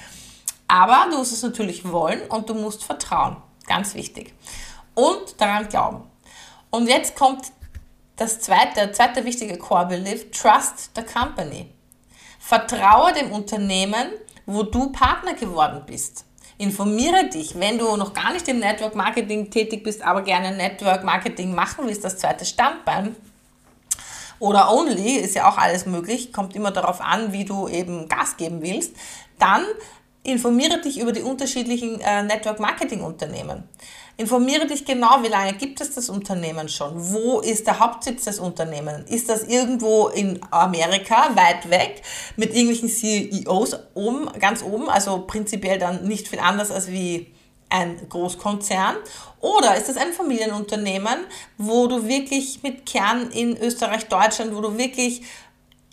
Aber 0.67 1.07
du 1.11 1.17
musst 1.17 1.31
es 1.31 1.43
natürlich 1.43 1.89
wollen 1.89 2.21
und 2.29 2.49
du 2.49 2.55
musst 2.55 2.83
vertrauen. 2.83 3.37
Ganz 3.67 3.93
wichtig. 3.93 4.33
Und 4.95 5.39
daran 5.39 5.69
glauben. 5.69 6.03
Und 6.71 6.87
jetzt 6.87 7.15
kommt 7.15 7.51
das 8.15 8.39
zweite, 8.39 8.91
zweite 8.91 9.25
wichtige 9.25 9.57
Core 9.57 9.87
Belief, 9.87 10.31
Trust 10.31 10.91
the 10.95 11.03
Company. 11.03 11.69
Vertraue 12.39 13.13
dem 13.13 13.31
Unternehmen, 13.31 14.07
wo 14.45 14.63
du 14.63 14.91
Partner 14.91 15.33
geworden 15.33 15.83
bist. 15.85 16.25
Informiere 16.57 17.29
dich, 17.29 17.59
wenn 17.59 17.77
du 17.77 17.95
noch 17.97 18.13
gar 18.13 18.31
nicht 18.31 18.47
im 18.47 18.59
Network 18.59 18.95
Marketing 18.95 19.51
tätig 19.51 19.83
bist, 19.83 20.01
aber 20.01 20.21
gerne 20.21 20.55
Network 20.55 21.03
Marketing 21.03 21.53
machen 21.53 21.85
willst, 21.85 22.03
das 22.03 22.17
zweite 22.17 22.45
Standbein, 22.45 23.15
oder 24.39 24.71
Only, 24.71 25.15
ist 25.15 25.35
ja 25.35 25.49
auch 25.49 25.57
alles 25.57 25.85
möglich, 25.85 26.33
kommt 26.33 26.55
immer 26.55 26.71
darauf 26.71 27.01
an, 27.01 27.31
wie 27.33 27.45
du 27.45 27.67
eben 27.67 28.07
Gas 28.07 28.37
geben 28.37 28.61
willst, 28.61 28.93
dann 29.39 29.65
informiere 30.23 30.81
dich 30.81 30.99
über 30.99 31.11
die 31.11 31.21
unterschiedlichen 31.21 32.01
äh, 32.01 32.23
Network 32.23 32.59
Marketing 32.59 33.01
Unternehmen. 33.01 33.63
Informiere 34.17 34.65
dich 34.65 34.85
genau, 34.85 35.23
wie 35.23 35.27
lange 35.27 35.53
gibt 35.53 35.81
es 35.81 35.93
das 35.93 36.09
Unternehmen 36.09 36.69
schon? 36.69 36.93
Wo 36.95 37.41
ist 37.41 37.67
der 37.67 37.79
Hauptsitz 37.79 38.23
des 38.23 38.39
Unternehmens? 38.39 39.09
Ist 39.11 39.29
das 39.29 39.43
irgendwo 39.43 40.07
in 40.07 40.39
Amerika, 40.51 41.35
weit 41.35 41.69
weg, 41.69 42.01
mit 42.37 42.55
irgendwelchen 42.55 42.87
CEOs 42.87 43.77
oben, 43.93 44.29
ganz 44.39 44.63
oben, 44.63 44.89
also 44.89 45.25
prinzipiell 45.27 45.79
dann 45.79 46.07
nicht 46.07 46.29
viel 46.29 46.39
anders 46.39 46.71
als 46.71 46.87
wie 46.87 47.34
ein 47.75 48.07
Großkonzern 48.09 48.95
oder 49.41 49.75
ist 49.75 49.89
es 49.89 49.97
ein 49.97 50.13
Familienunternehmen, 50.13 51.25
wo 51.57 51.87
du 51.87 52.07
wirklich 52.07 52.63
mit 52.63 52.85
Kern 52.85 53.29
in 53.31 53.57
Österreich, 53.57 54.07
Deutschland, 54.07 54.55
wo 54.55 54.61
du 54.61 54.77
wirklich 54.77 55.23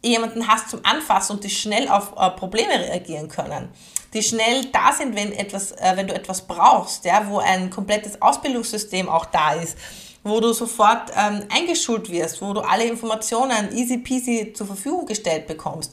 jemanden 0.02 0.48
hast 0.48 0.70
zum 0.70 0.80
Anfassen 0.84 1.36
und 1.36 1.44
die 1.44 1.50
schnell 1.50 1.88
auf 1.88 2.12
äh, 2.16 2.30
Probleme 2.30 2.72
reagieren 2.72 3.28
können, 3.28 3.68
die 4.14 4.22
schnell 4.22 4.66
da 4.66 4.92
sind, 4.92 5.14
wenn 5.14 5.32
etwas, 5.32 5.72
äh, 5.72 5.92
wenn 5.96 6.06
du 6.06 6.14
etwas 6.14 6.46
brauchst, 6.46 7.04
ja, 7.04 7.26
wo 7.28 7.38
ein 7.38 7.70
komplettes 7.70 8.20
Ausbildungssystem 8.20 9.08
auch 9.08 9.26
da 9.26 9.54
ist, 9.54 9.76
wo 10.24 10.40
du 10.40 10.52
sofort 10.52 11.10
ähm, 11.16 11.42
eingeschult 11.50 12.10
wirst, 12.10 12.42
wo 12.42 12.52
du 12.52 12.60
alle 12.60 12.84
Informationen 12.84 13.76
easy 13.76 13.98
peasy 13.98 14.52
zur 14.54 14.66
Verfügung 14.66 15.06
gestellt 15.06 15.46
bekommst, 15.46 15.92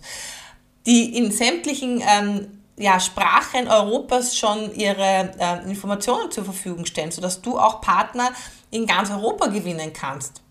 die 0.85 1.17
in 1.17 1.31
sämtlichen 1.31 2.03
ähm, 2.07 2.58
ja, 2.79 2.99
Sprachen 2.99 3.67
Europas 3.67 4.37
schon 4.37 4.73
ihre 4.73 5.31
äh, 5.37 5.69
Informationen 5.69 6.31
zur 6.31 6.45
Verfügung 6.45 6.85
stellen, 6.85 7.11
sodass 7.11 7.41
du 7.41 7.59
auch 7.59 7.81
Partner 7.81 8.31
in 8.71 8.87
ganz 8.87 9.11
Europa 9.11 9.47
gewinnen 9.47 9.91
kannst. 9.93 10.41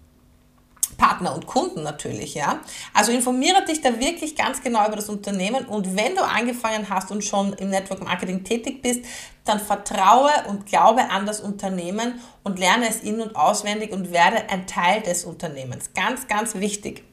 Partner 0.99 1.35
und 1.35 1.47
Kunden 1.47 1.83
natürlich, 1.85 2.35
ja. 2.35 2.61
Also 2.93 3.13
informiere 3.13 3.65
dich 3.65 3.81
da 3.81 3.99
wirklich 3.99 4.37
ganz 4.37 4.63
genau 4.63 4.87
über 4.87 4.97
das 4.97 5.09
Unternehmen 5.09 5.65
und 5.65 5.97
wenn 5.97 6.17
du 6.17 6.25
angefangen 6.25 6.91
hast 6.91 7.11
und 7.11 7.25
schon 7.25 7.53
im 7.55 7.71
Network 7.71 8.03
Marketing 8.05 8.45
tätig 8.45 8.83
bist, 8.83 9.05
dann 9.45 9.61
vertraue 9.61 10.31
und 10.49 10.67
glaube 10.67 11.09
an 11.09 11.25
das 11.25 11.41
Unternehmen 11.41 12.21
und 12.43 12.59
lerne 12.59 12.89
es 12.89 13.01
in- 13.01 13.21
und 13.23 13.37
auswendig 13.37 13.93
und 13.93 14.13
werde 14.13 14.51
ein 14.51 14.67
Teil 14.67 15.01
des 15.01 15.25
Unternehmens. 15.25 15.93
Ganz, 15.95 16.27
ganz 16.27 16.57
wichtig. 16.57 17.08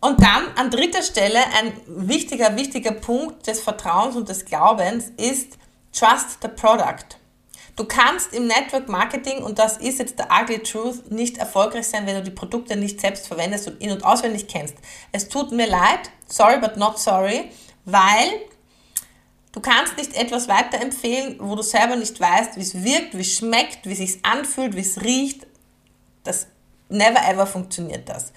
Und 0.00 0.22
dann 0.22 0.48
an 0.56 0.70
dritter 0.70 1.02
Stelle 1.02 1.38
ein 1.58 1.72
wichtiger, 1.86 2.54
wichtiger 2.56 2.92
Punkt 2.92 3.46
des 3.46 3.60
Vertrauens 3.60 4.14
und 4.14 4.28
des 4.28 4.44
Glaubens 4.44 5.06
ist 5.16 5.58
Trust 5.92 6.38
the 6.42 6.48
Product. 6.48 7.16
Du 7.76 7.84
kannst 7.84 8.32
im 8.32 8.46
Network 8.46 8.88
Marketing, 8.88 9.42
und 9.42 9.58
das 9.58 9.76
ist 9.76 9.98
jetzt 9.98 10.18
der 10.18 10.28
ugly 10.30 10.62
truth, 10.62 11.10
nicht 11.10 11.36
erfolgreich 11.36 11.86
sein, 11.86 12.06
wenn 12.06 12.16
du 12.16 12.22
die 12.22 12.30
Produkte 12.30 12.74
nicht 12.74 13.00
selbst 13.00 13.28
verwendest 13.28 13.68
und 13.68 13.80
in- 13.82 13.90
und 13.90 14.04
auswendig 14.04 14.48
kennst. 14.48 14.76
Es 15.12 15.28
tut 15.28 15.52
mir 15.52 15.66
leid, 15.66 16.10
sorry 16.26 16.58
but 16.58 16.78
not 16.78 16.98
sorry, 16.98 17.50
weil 17.84 18.40
du 19.52 19.60
kannst 19.60 19.98
nicht 19.98 20.16
etwas 20.16 20.48
weiterempfehlen, 20.48 21.36
wo 21.38 21.54
du 21.54 21.62
selber 21.62 21.96
nicht 21.96 22.18
weißt, 22.18 22.56
wie 22.56 22.62
es 22.62 22.82
wirkt, 22.82 23.16
wie 23.16 23.20
es 23.20 23.34
schmeckt, 23.34 23.84
wie 23.84 23.92
es 23.92 23.98
sich 23.98 24.24
anfühlt, 24.24 24.74
wie 24.74 24.80
es 24.80 25.02
riecht. 25.02 25.46
Das 26.24 26.46
never 26.88 27.28
ever 27.28 27.46
funktioniert 27.46 28.08
das. 28.08 28.32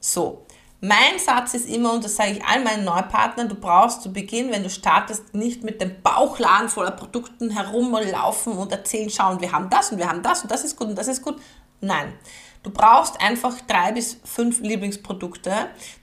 So, 0.00 0.45
mein 0.80 1.18
Satz 1.18 1.54
ist 1.54 1.68
immer, 1.68 1.92
und 1.94 2.04
das 2.04 2.16
sage 2.16 2.32
ich 2.32 2.44
all 2.44 2.62
meinen 2.62 2.84
Neupartnern, 2.84 3.48
du 3.48 3.54
brauchst 3.54 4.02
zu 4.02 4.12
Beginn, 4.12 4.50
wenn 4.50 4.62
du 4.62 4.70
startest, 4.70 5.34
nicht 5.34 5.64
mit 5.64 5.80
dem 5.80 6.02
Bauchladen 6.02 6.68
voller 6.68 6.90
Produkten 6.90 7.50
herumlaufen 7.50 8.52
und 8.52 8.72
erzählen, 8.72 9.08
schauen, 9.08 9.40
wir 9.40 9.52
haben 9.52 9.70
das 9.70 9.90
und 9.90 9.98
wir 9.98 10.08
haben 10.08 10.22
das 10.22 10.42
und 10.42 10.50
das 10.50 10.64
ist 10.64 10.76
gut 10.76 10.88
und 10.88 10.96
das 10.96 11.08
ist 11.08 11.22
gut. 11.22 11.40
Nein, 11.80 12.12
du 12.62 12.70
brauchst 12.70 13.20
einfach 13.20 13.54
drei 13.66 13.92
bis 13.92 14.18
fünf 14.24 14.60
Lieblingsprodukte, 14.60 15.52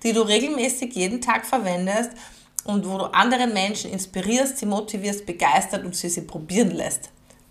die 0.02 0.14
du 0.14 0.22
regelmäßig 0.22 0.94
jeden 0.96 1.22
Tag 1.22 1.46
verwendest 1.46 2.12
und 2.64 2.88
wo 2.88 2.98
du 2.98 3.06
andere 3.06 3.48
Menschen 3.48 3.92
inspirierst, 3.92 4.58
sie 4.58 4.66
motivierst, 4.66 5.26
begeistert 5.26 5.86
und 5.86 5.96
sie 5.96 6.10
sie 6.10 6.22
probieren 6.22 6.72
lässt. 6.72 7.10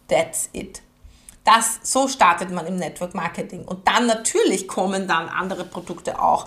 That's 0.09 0.49
it. 0.52 0.83
Das, 1.45 1.81
so 1.83 2.07
startet 2.07 2.50
man 2.50 2.67
im 2.67 2.76
Network 2.76 3.14
Marketing. 3.14 3.64
Und 3.64 3.87
dann 3.88 4.07
natürlich 4.07 4.69
kommen 4.69 5.09
dann 5.09 5.29
andere 5.29 5.64
Produkte 5.64 6.21
auch 6.21 6.47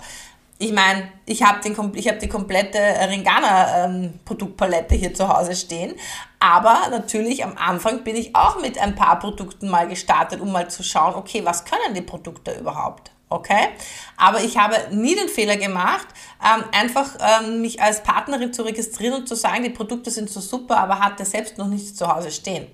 ich 0.58 0.72
meine, 0.72 1.12
ich 1.26 1.42
habe 1.42 1.60
hab 1.68 2.20
die 2.20 2.28
komplette 2.28 2.78
Ringana-Produktpalette 2.78 4.94
ähm, 4.94 5.00
hier 5.00 5.12
zu 5.12 5.28
Hause 5.28 5.54
stehen. 5.54 5.94
Aber 6.40 6.88
natürlich 6.90 7.44
am 7.44 7.58
Anfang 7.58 8.04
bin 8.04 8.16
ich 8.16 8.34
auch 8.34 8.60
mit 8.60 8.78
ein 8.78 8.94
paar 8.94 9.18
Produkten 9.18 9.68
mal 9.68 9.86
gestartet, 9.86 10.40
um 10.40 10.52
mal 10.52 10.68
zu 10.68 10.82
schauen, 10.82 11.14
okay, 11.14 11.44
was 11.44 11.64
können 11.64 11.94
die 11.94 12.00
Produkte 12.00 12.58
überhaupt? 12.58 13.10
Okay? 13.28 13.68
Aber 14.16 14.42
ich 14.42 14.56
habe 14.56 14.76
nie 14.92 15.14
den 15.14 15.28
Fehler 15.28 15.56
gemacht, 15.56 16.06
ähm, 16.42 16.64
einfach 16.72 17.10
ähm, 17.20 17.60
mich 17.60 17.82
als 17.82 18.02
Partnerin 18.02 18.52
zu 18.52 18.62
registrieren 18.62 19.14
und 19.14 19.28
zu 19.28 19.34
sagen, 19.34 19.62
die 19.62 19.70
Produkte 19.70 20.10
sind 20.10 20.30
so 20.30 20.40
super, 20.40 20.78
aber 20.78 21.00
hatte 21.00 21.24
selbst 21.24 21.58
noch 21.58 21.66
nichts 21.66 21.94
zu 21.94 22.06
Hause 22.06 22.30
stehen. 22.30 22.66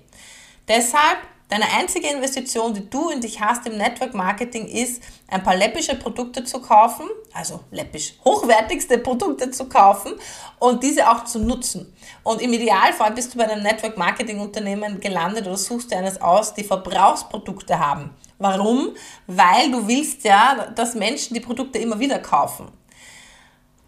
Deshalb 0.67 1.17
Deine 1.49 1.65
einzige 1.77 2.07
Investition, 2.07 2.73
die 2.73 2.89
du 2.89 3.09
in 3.09 3.21
dich 3.21 3.39
hast 3.39 3.67
im 3.67 3.77
Network 3.77 4.13
Marketing, 4.13 4.65
ist, 4.67 5.03
ein 5.27 5.43
paar 5.43 5.55
läppische 5.55 5.95
Produkte 5.95 6.43
zu 6.43 6.59
kaufen, 6.61 7.05
also 7.33 7.59
läppisch 7.69 8.13
hochwertigste 8.23 8.97
Produkte 8.97 9.51
zu 9.51 9.65
kaufen 9.65 10.13
und 10.59 10.81
diese 10.81 11.09
auch 11.09 11.25
zu 11.25 11.39
nutzen. 11.39 11.93
Und 12.23 12.41
im 12.41 12.53
Idealfall 12.53 13.11
bist 13.11 13.33
du 13.33 13.37
bei 13.37 13.47
einem 13.47 13.61
Network 13.61 13.97
Marketing 13.97 14.39
Unternehmen 14.39 14.99
gelandet 14.99 15.45
oder 15.45 15.57
suchst 15.57 15.91
dir 15.91 15.97
eines 15.97 16.19
aus, 16.21 16.53
die 16.53 16.63
Verbrauchsprodukte 16.63 17.77
haben. 17.77 18.11
Warum? 18.39 18.95
Weil 19.27 19.69
du 19.71 19.87
willst 19.87 20.23
ja, 20.23 20.71
dass 20.75 20.95
Menschen 20.95 21.33
die 21.33 21.39
Produkte 21.39 21.77
immer 21.77 21.99
wieder 21.99 22.19
kaufen. 22.19 22.67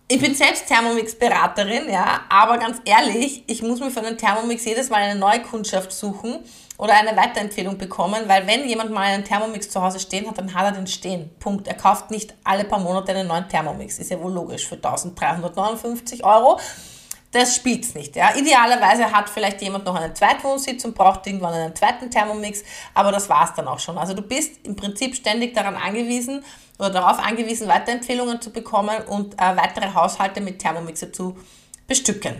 Ich 0.07 0.21
bin 0.21 0.35
selbst 0.35 0.67
Thermomix-Beraterin, 0.67 1.89
ja, 1.89 2.21
aber 2.29 2.59
ganz 2.59 2.77
ehrlich, 2.85 3.43
ich 3.47 3.63
muss 3.63 3.79
mir 3.79 3.89
für 3.89 4.01
einen 4.01 4.19
Thermomix 4.19 4.63
jedes 4.63 4.91
Mal 4.91 5.01
eine 5.01 5.19
neue 5.19 5.41
Kundschaft 5.41 5.91
suchen 5.91 6.45
oder 6.77 6.93
eine 6.93 7.15
Weiterempfehlung 7.15 7.77
bekommen, 7.77 8.23
weil 8.27 8.47
wenn 8.47 8.67
jemand 8.67 8.91
mal 8.91 9.03
einen 9.03 9.23
Thermomix 9.23 9.69
zu 9.69 9.81
Hause 9.81 9.99
stehen 9.99 10.27
hat, 10.27 10.37
dann 10.37 10.53
hat 10.53 10.65
er 10.65 10.71
den 10.73 10.87
stehen. 10.87 11.29
Punkt. 11.39 11.67
Er 11.67 11.75
kauft 11.75 12.11
nicht 12.11 12.33
alle 12.43 12.65
paar 12.65 12.79
Monate 12.79 13.11
einen 13.13 13.27
neuen 13.27 13.47
Thermomix. 13.47 13.99
Ist 13.99 14.11
ja 14.11 14.21
wohl 14.21 14.33
logisch 14.33 14.67
für 14.67 14.75
1359 14.75 16.23
Euro. 16.23 16.59
Das 17.31 17.55
spielt's 17.55 17.95
nicht. 17.95 18.15
Ja. 18.15 18.33
Idealerweise 18.35 19.11
hat 19.11 19.29
vielleicht 19.29 19.61
jemand 19.61 19.85
noch 19.85 19.95
einen 19.95 20.15
Zweitwohnsitz 20.15 20.85
und 20.85 20.95
braucht 20.95 21.27
irgendwann 21.27 21.53
einen 21.53 21.75
zweiten 21.75 22.09
Thermomix, 22.09 22.63
aber 22.93 23.11
das 23.11 23.27
war's 23.27 23.53
dann 23.55 23.67
auch 23.67 23.79
schon. 23.79 23.97
Also 23.97 24.13
du 24.13 24.21
bist 24.21 24.65
im 24.65 24.75
Prinzip 24.77 25.15
ständig 25.15 25.53
daran 25.53 25.75
angewiesen, 25.75 26.43
oder 26.79 26.89
darauf 26.89 27.19
angewiesen, 27.19 27.67
Weiterempfehlungen 27.67 28.41
zu 28.41 28.51
bekommen 28.51 28.97
und 29.07 29.35
äh, 29.35 29.55
weitere 29.55 29.93
Haushalte 29.93 30.41
mit 30.41 30.59
Thermomixe 30.59 31.11
zu 31.11 31.37
bestücken. 31.87 32.35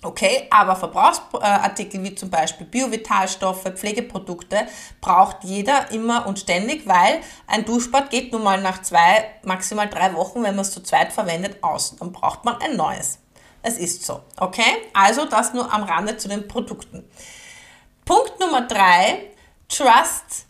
Okay, 0.00 0.46
aber 0.50 0.76
Verbrauchsartikel 0.76 2.04
wie 2.04 2.14
zum 2.14 2.30
Beispiel 2.30 2.66
Biovitalstoffe, 2.66 3.64
Pflegeprodukte 3.64 4.68
braucht 5.00 5.42
jeder 5.42 5.90
immer 5.90 6.24
und 6.28 6.38
ständig, 6.38 6.86
weil 6.86 7.20
ein 7.48 7.64
Duschbad 7.64 8.10
geht 8.10 8.32
nun 8.32 8.44
mal 8.44 8.60
nach 8.60 8.82
zwei, 8.82 9.28
maximal 9.42 9.88
drei 9.88 10.14
Wochen, 10.14 10.44
wenn 10.44 10.54
man 10.54 10.60
es 10.60 10.70
zu 10.70 10.84
zweit 10.84 11.12
verwendet, 11.12 11.64
aus. 11.64 11.96
Dann 11.96 12.12
braucht 12.12 12.44
man 12.44 12.60
ein 12.60 12.76
neues. 12.76 13.18
Es 13.62 13.76
ist 13.76 14.04
so. 14.04 14.22
Okay, 14.36 14.62
also 14.94 15.24
das 15.24 15.52
nur 15.52 15.72
am 15.72 15.82
Rande 15.82 16.16
zu 16.16 16.28
den 16.28 16.46
Produkten. 16.46 17.04
Punkt 18.04 18.38
Nummer 18.38 18.68
drei, 18.68 19.32
Trust. 19.68 20.46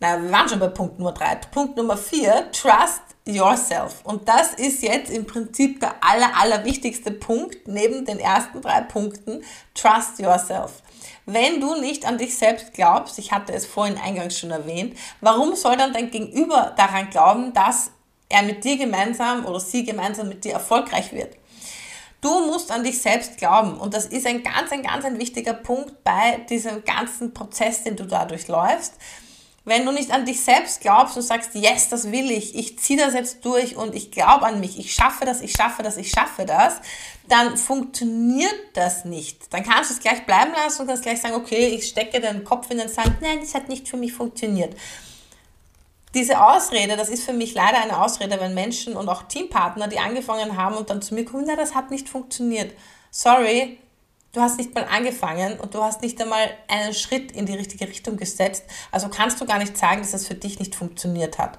Na, 0.00 0.20
wir 0.22 0.32
waren 0.32 0.48
schon 0.48 0.60
bei 0.60 0.68
Punkt 0.68 0.98
Nummer 0.98 1.12
drei. 1.12 1.34
Punkt 1.34 1.76
Nummer 1.76 1.98
vier, 1.98 2.50
Trust 2.52 3.02
yourself. 3.28 4.00
Und 4.04 4.28
das 4.28 4.54
ist 4.54 4.82
jetzt 4.82 5.10
im 5.10 5.26
Prinzip 5.26 5.80
der 5.80 5.94
aller, 6.02 6.36
aller 6.36 6.64
wichtigste 6.64 7.10
Punkt 7.10 7.68
neben 7.68 8.04
den 8.04 8.18
ersten 8.18 8.60
drei 8.60 8.80
Punkten. 8.80 9.44
Trust 9.74 10.18
yourself. 10.18 10.82
Wenn 11.26 11.60
du 11.60 11.78
nicht 11.78 12.06
an 12.06 12.16
dich 12.16 12.36
selbst 12.36 12.72
glaubst, 12.72 13.18
ich 13.18 13.32
hatte 13.32 13.52
es 13.52 13.66
vorhin 13.66 13.98
eingangs 13.98 14.38
schon 14.38 14.50
erwähnt, 14.50 14.96
warum 15.20 15.54
soll 15.54 15.76
dann 15.76 15.92
dein 15.92 16.10
Gegenüber 16.10 16.72
daran 16.76 17.10
glauben, 17.10 17.52
dass 17.52 17.90
er 18.30 18.42
mit 18.42 18.64
dir 18.64 18.78
gemeinsam 18.78 19.44
oder 19.44 19.60
sie 19.60 19.84
gemeinsam 19.84 20.28
mit 20.28 20.44
dir 20.44 20.54
erfolgreich 20.54 21.12
wird? 21.12 21.36
Du 22.20 22.46
musst 22.46 22.72
an 22.72 22.82
dich 22.82 23.00
selbst 23.00 23.36
glauben 23.36 23.78
und 23.78 23.94
das 23.94 24.06
ist 24.06 24.26
ein 24.26 24.42
ganz, 24.42 24.72
ein 24.72 24.82
ganz 24.82 25.04
ein 25.04 25.20
wichtiger 25.20 25.52
Punkt 25.52 26.02
bei 26.02 26.38
diesem 26.48 26.82
ganzen 26.84 27.32
Prozess, 27.32 27.84
den 27.84 27.94
du 27.94 28.04
da 28.04 28.24
durchläufst 28.24 28.94
wenn 29.68 29.84
du 29.84 29.92
nicht 29.92 30.10
an 30.10 30.24
dich 30.24 30.42
selbst 30.42 30.80
glaubst 30.80 31.16
und 31.16 31.22
sagst, 31.22 31.54
yes, 31.54 31.88
das 31.88 32.10
will 32.10 32.30
ich, 32.30 32.54
ich 32.54 32.78
ziehe 32.78 32.98
das 32.98 33.14
jetzt 33.14 33.44
durch 33.44 33.76
und 33.76 33.94
ich 33.94 34.10
glaube 34.10 34.46
an 34.46 34.60
mich, 34.60 34.78
ich 34.78 34.92
schaffe 34.92 35.24
das, 35.24 35.40
ich 35.40 35.52
schaffe 35.52 35.82
das, 35.82 35.96
ich 35.96 36.10
schaffe 36.10 36.44
das, 36.44 36.80
dann 37.28 37.56
funktioniert 37.56 38.54
das 38.74 39.04
nicht. 39.04 39.52
Dann 39.52 39.62
kannst 39.62 39.90
du 39.90 39.94
es 39.94 40.00
gleich 40.00 40.24
bleiben 40.24 40.52
lassen 40.52 40.82
und 40.82 40.88
kannst 40.88 41.02
gleich 41.02 41.20
sagen, 41.20 41.34
okay, 41.34 41.68
ich 41.68 41.86
stecke 41.86 42.20
den 42.20 42.44
Kopf 42.44 42.70
in 42.70 42.78
den 42.78 42.88
Sand, 42.88 43.20
nein, 43.20 43.40
das 43.40 43.54
hat 43.54 43.68
nicht 43.68 43.88
für 43.88 43.96
mich 43.96 44.12
funktioniert. 44.12 44.74
Diese 46.14 46.40
Ausrede, 46.42 46.96
das 46.96 47.10
ist 47.10 47.24
für 47.24 47.34
mich 47.34 47.54
leider 47.54 47.82
eine 47.82 48.02
Ausrede, 48.02 48.40
wenn 48.40 48.54
Menschen 48.54 48.96
und 48.96 49.08
auch 49.08 49.24
Teampartner, 49.24 49.88
die 49.88 49.98
angefangen 49.98 50.56
haben 50.56 50.76
und 50.76 50.88
dann 50.88 51.02
zu 51.02 51.14
mir 51.14 51.24
kommen, 51.24 51.44
na, 51.46 51.54
das 51.54 51.74
hat 51.74 51.90
nicht 51.90 52.08
funktioniert. 52.08 52.72
Sorry, 53.10 53.78
Du 54.32 54.42
hast 54.42 54.58
nicht 54.58 54.74
mal 54.74 54.84
angefangen 54.84 55.58
und 55.58 55.74
du 55.74 55.82
hast 55.82 56.02
nicht 56.02 56.20
einmal 56.20 56.50
einen 56.68 56.92
Schritt 56.92 57.32
in 57.32 57.46
die 57.46 57.54
richtige 57.54 57.88
Richtung 57.88 58.16
gesetzt. 58.16 58.64
Also 58.92 59.08
kannst 59.08 59.40
du 59.40 59.46
gar 59.46 59.58
nicht 59.58 59.76
sagen, 59.76 60.02
dass 60.02 60.12
es 60.12 60.26
für 60.26 60.34
dich 60.34 60.58
nicht 60.58 60.74
funktioniert 60.74 61.38
hat. 61.38 61.58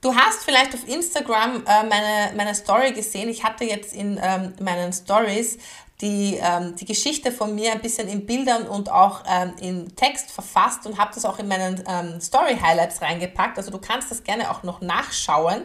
Du 0.00 0.14
hast 0.14 0.44
vielleicht 0.44 0.72
auf 0.74 0.86
Instagram 0.86 1.64
äh, 1.66 1.82
meine, 1.82 2.36
meine 2.36 2.54
Story 2.54 2.92
gesehen. 2.92 3.28
Ich 3.28 3.42
hatte 3.42 3.64
jetzt 3.64 3.92
in 3.92 4.20
ähm, 4.22 4.54
meinen 4.60 4.92
Stories 4.92 5.58
die, 6.00 6.38
ähm, 6.40 6.76
die 6.76 6.84
Geschichte 6.84 7.32
von 7.32 7.54
mir 7.54 7.72
ein 7.72 7.80
bisschen 7.80 8.06
in 8.06 8.24
Bildern 8.24 8.68
und 8.68 8.88
auch 8.88 9.24
ähm, 9.28 9.54
in 9.60 9.96
Text 9.96 10.30
verfasst 10.30 10.86
und 10.86 10.98
habe 10.98 11.12
das 11.12 11.24
auch 11.24 11.40
in 11.40 11.48
meinen 11.48 12.20
Story 12.20 12.56
Highlights 12.62 13.02
reingepackt. 13.02 13.58
Also 13.58 13.72
du 13.72 13.78
kannst 13.78 14.10
das 14.12 14.22
gerne 14.22 14.50
auch 14.50 14.62
noch 14.62 14.80
nachschauen. 14.80 15.64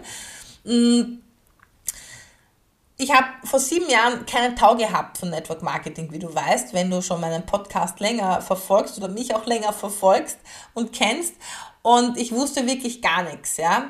Mhm 0.63 1.21
ich 3.01 3.11
habe 3.11 3.27
vor 3.43 3.59
sieben 3.59 3.89
Jahren 3.89 4.27
keinen 4.27 4.55
Tau 4.55 4.75
gehabt 4.75 5.17
von 5.17 5.31
Network 5.31 5.63
Marketing, 5.63 6.11
wie 6.11 6.19
du 6.19 6.33
weißt, 6.33 6.73
wenn 6.73 6.91
du 6.91 7.01
schon 7.01 7.19
meinen 7.19 7.45
Podcast 7.45 7.99
länger 7.99 8.41
verfolgst 8.41 8.95
oder 8.97 9.07
mich 9.07 9.33
auch 9.33 9.47
länger 9.47 9.73
verfolgst 9.73 10.37
und 10.75 10.93
kennst. 10.93 11.33
Und 11.81 12.17
ich 12.17 12.31
wusste 12.31 12.67
wirklich 12.67 13.01
gar 13.01 13.23
nichts, 13.23 13.57
ja. 13.57 13.89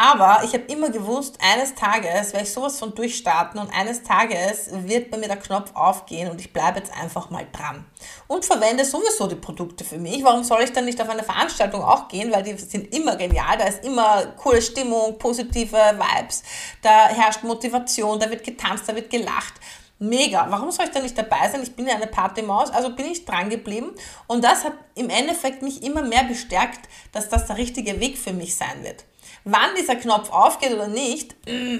Aber 0.00 0.42
ich 0.44 0.52
habe 0.52 0.62
immer 0.68 0.90
gewusst, 0.90 1.38
eines 1.42 1.74
Tages 1.74 2.32
werde 2.32 2.44
ich 2.44 2.52
sowas 2.52 2.78
von 2.78 2.94
durchstarten 2.94 3.58
und 3.58 3.68
eines 3.74 4.04
Tages 4.04 4.70
wird 4.70 5.10
bei 5.10 5.18
mir 5.18 5.26
der 5.26 5.38
Knopf 5.38 5.74
aufgehen 5.74 6.30
und 6.30 6.40
ich 6.40 6.52
bleibe 6.52 6.78
jetzt 6.78 6.92
einfach 6.92 7.30
mal 7.30 7.44
dran. 7.50 7.84
Und 8.28 8.44
verwende 8.44 8.84
sowieso 8.84 9.26
die 9.26 9.34
Produkte 9.34 9.82
für 9.82 9.98
mich. 9.98 10.22
Warum 10.22 10.44
soll 10.44 10.62
ich 10.62 10.72
dann 10.72 10.84
nicht 10.84 11.02
auf 11.02 11.08
eine 11.08 11.24
Veranstaltung 11.24 11.82
auch 11.82 12.06
gehen? 12.06 12.30
Weil 12.30 12.44
die 12.44 12.56
sind 12.56 12.94
immer 12.94 13.16
genial, 13.16 13.58
da 13.58 13.64
ist 13.64 13.84
immer 13.84 14.26
coole 14.36 14.62
Stimmung, 14.62 15.18
positive 15.18 15.76
Vibes, 15.76 16.44
da 16.80 17.08
herrscht 17.08 17.42
Motivation, 17.42 18.20
da 18.20 18.30
wird 18.30 18.44
getanzt, 18.44 18.88
da 18.88 18.94
wird 18.94 19.10
gelacht. 19.10 19.54
Mega. 19.98 20.46
Warum 20.48 20.70
soll 20.70 20.84
ich 20.84 20.92
da 20.92 21.00
nicht 21.00 21.18
dabei 21.18 21.48
sein? 21.50 21.64
Ich 21.64 21.74
bin 21.74 21.88
ja 21.88 21.96
eine 21.96 22.06
Partymaus, 22.06 22.70
also 22.70 22.94
bin 22.94 23.06
ich 23.06 23.24
dran 23.24 23.50
geblieben. 23.50 23.90
Und 24.28 24.44
das 24.44 24.62
hat 24.62 24.74
im 24.94 25.10
Endeffekt 25.10 25.60
mich 25.60 25.82
immer 25.82 26.02
mehr 26.02 26.22
bestärkt, 26.22 26.88
dass 27.10 27.28
das 27.28 27.46
der 27.46 27.56
richtige 27.56 27.98
Weg 27.98 28.16
für 28.16 28.32
mich 28.32 28.54
sein 28.54 28.84
wird. 28.84 29.07
Wann 29.44 29.74
dieser 29.76 29.96
Knopf 29.96 30.30
aufgeht 30.30 30.72
oder 30.72 30.88
nicht, 30.88 31.34
mm, 31.46 31.78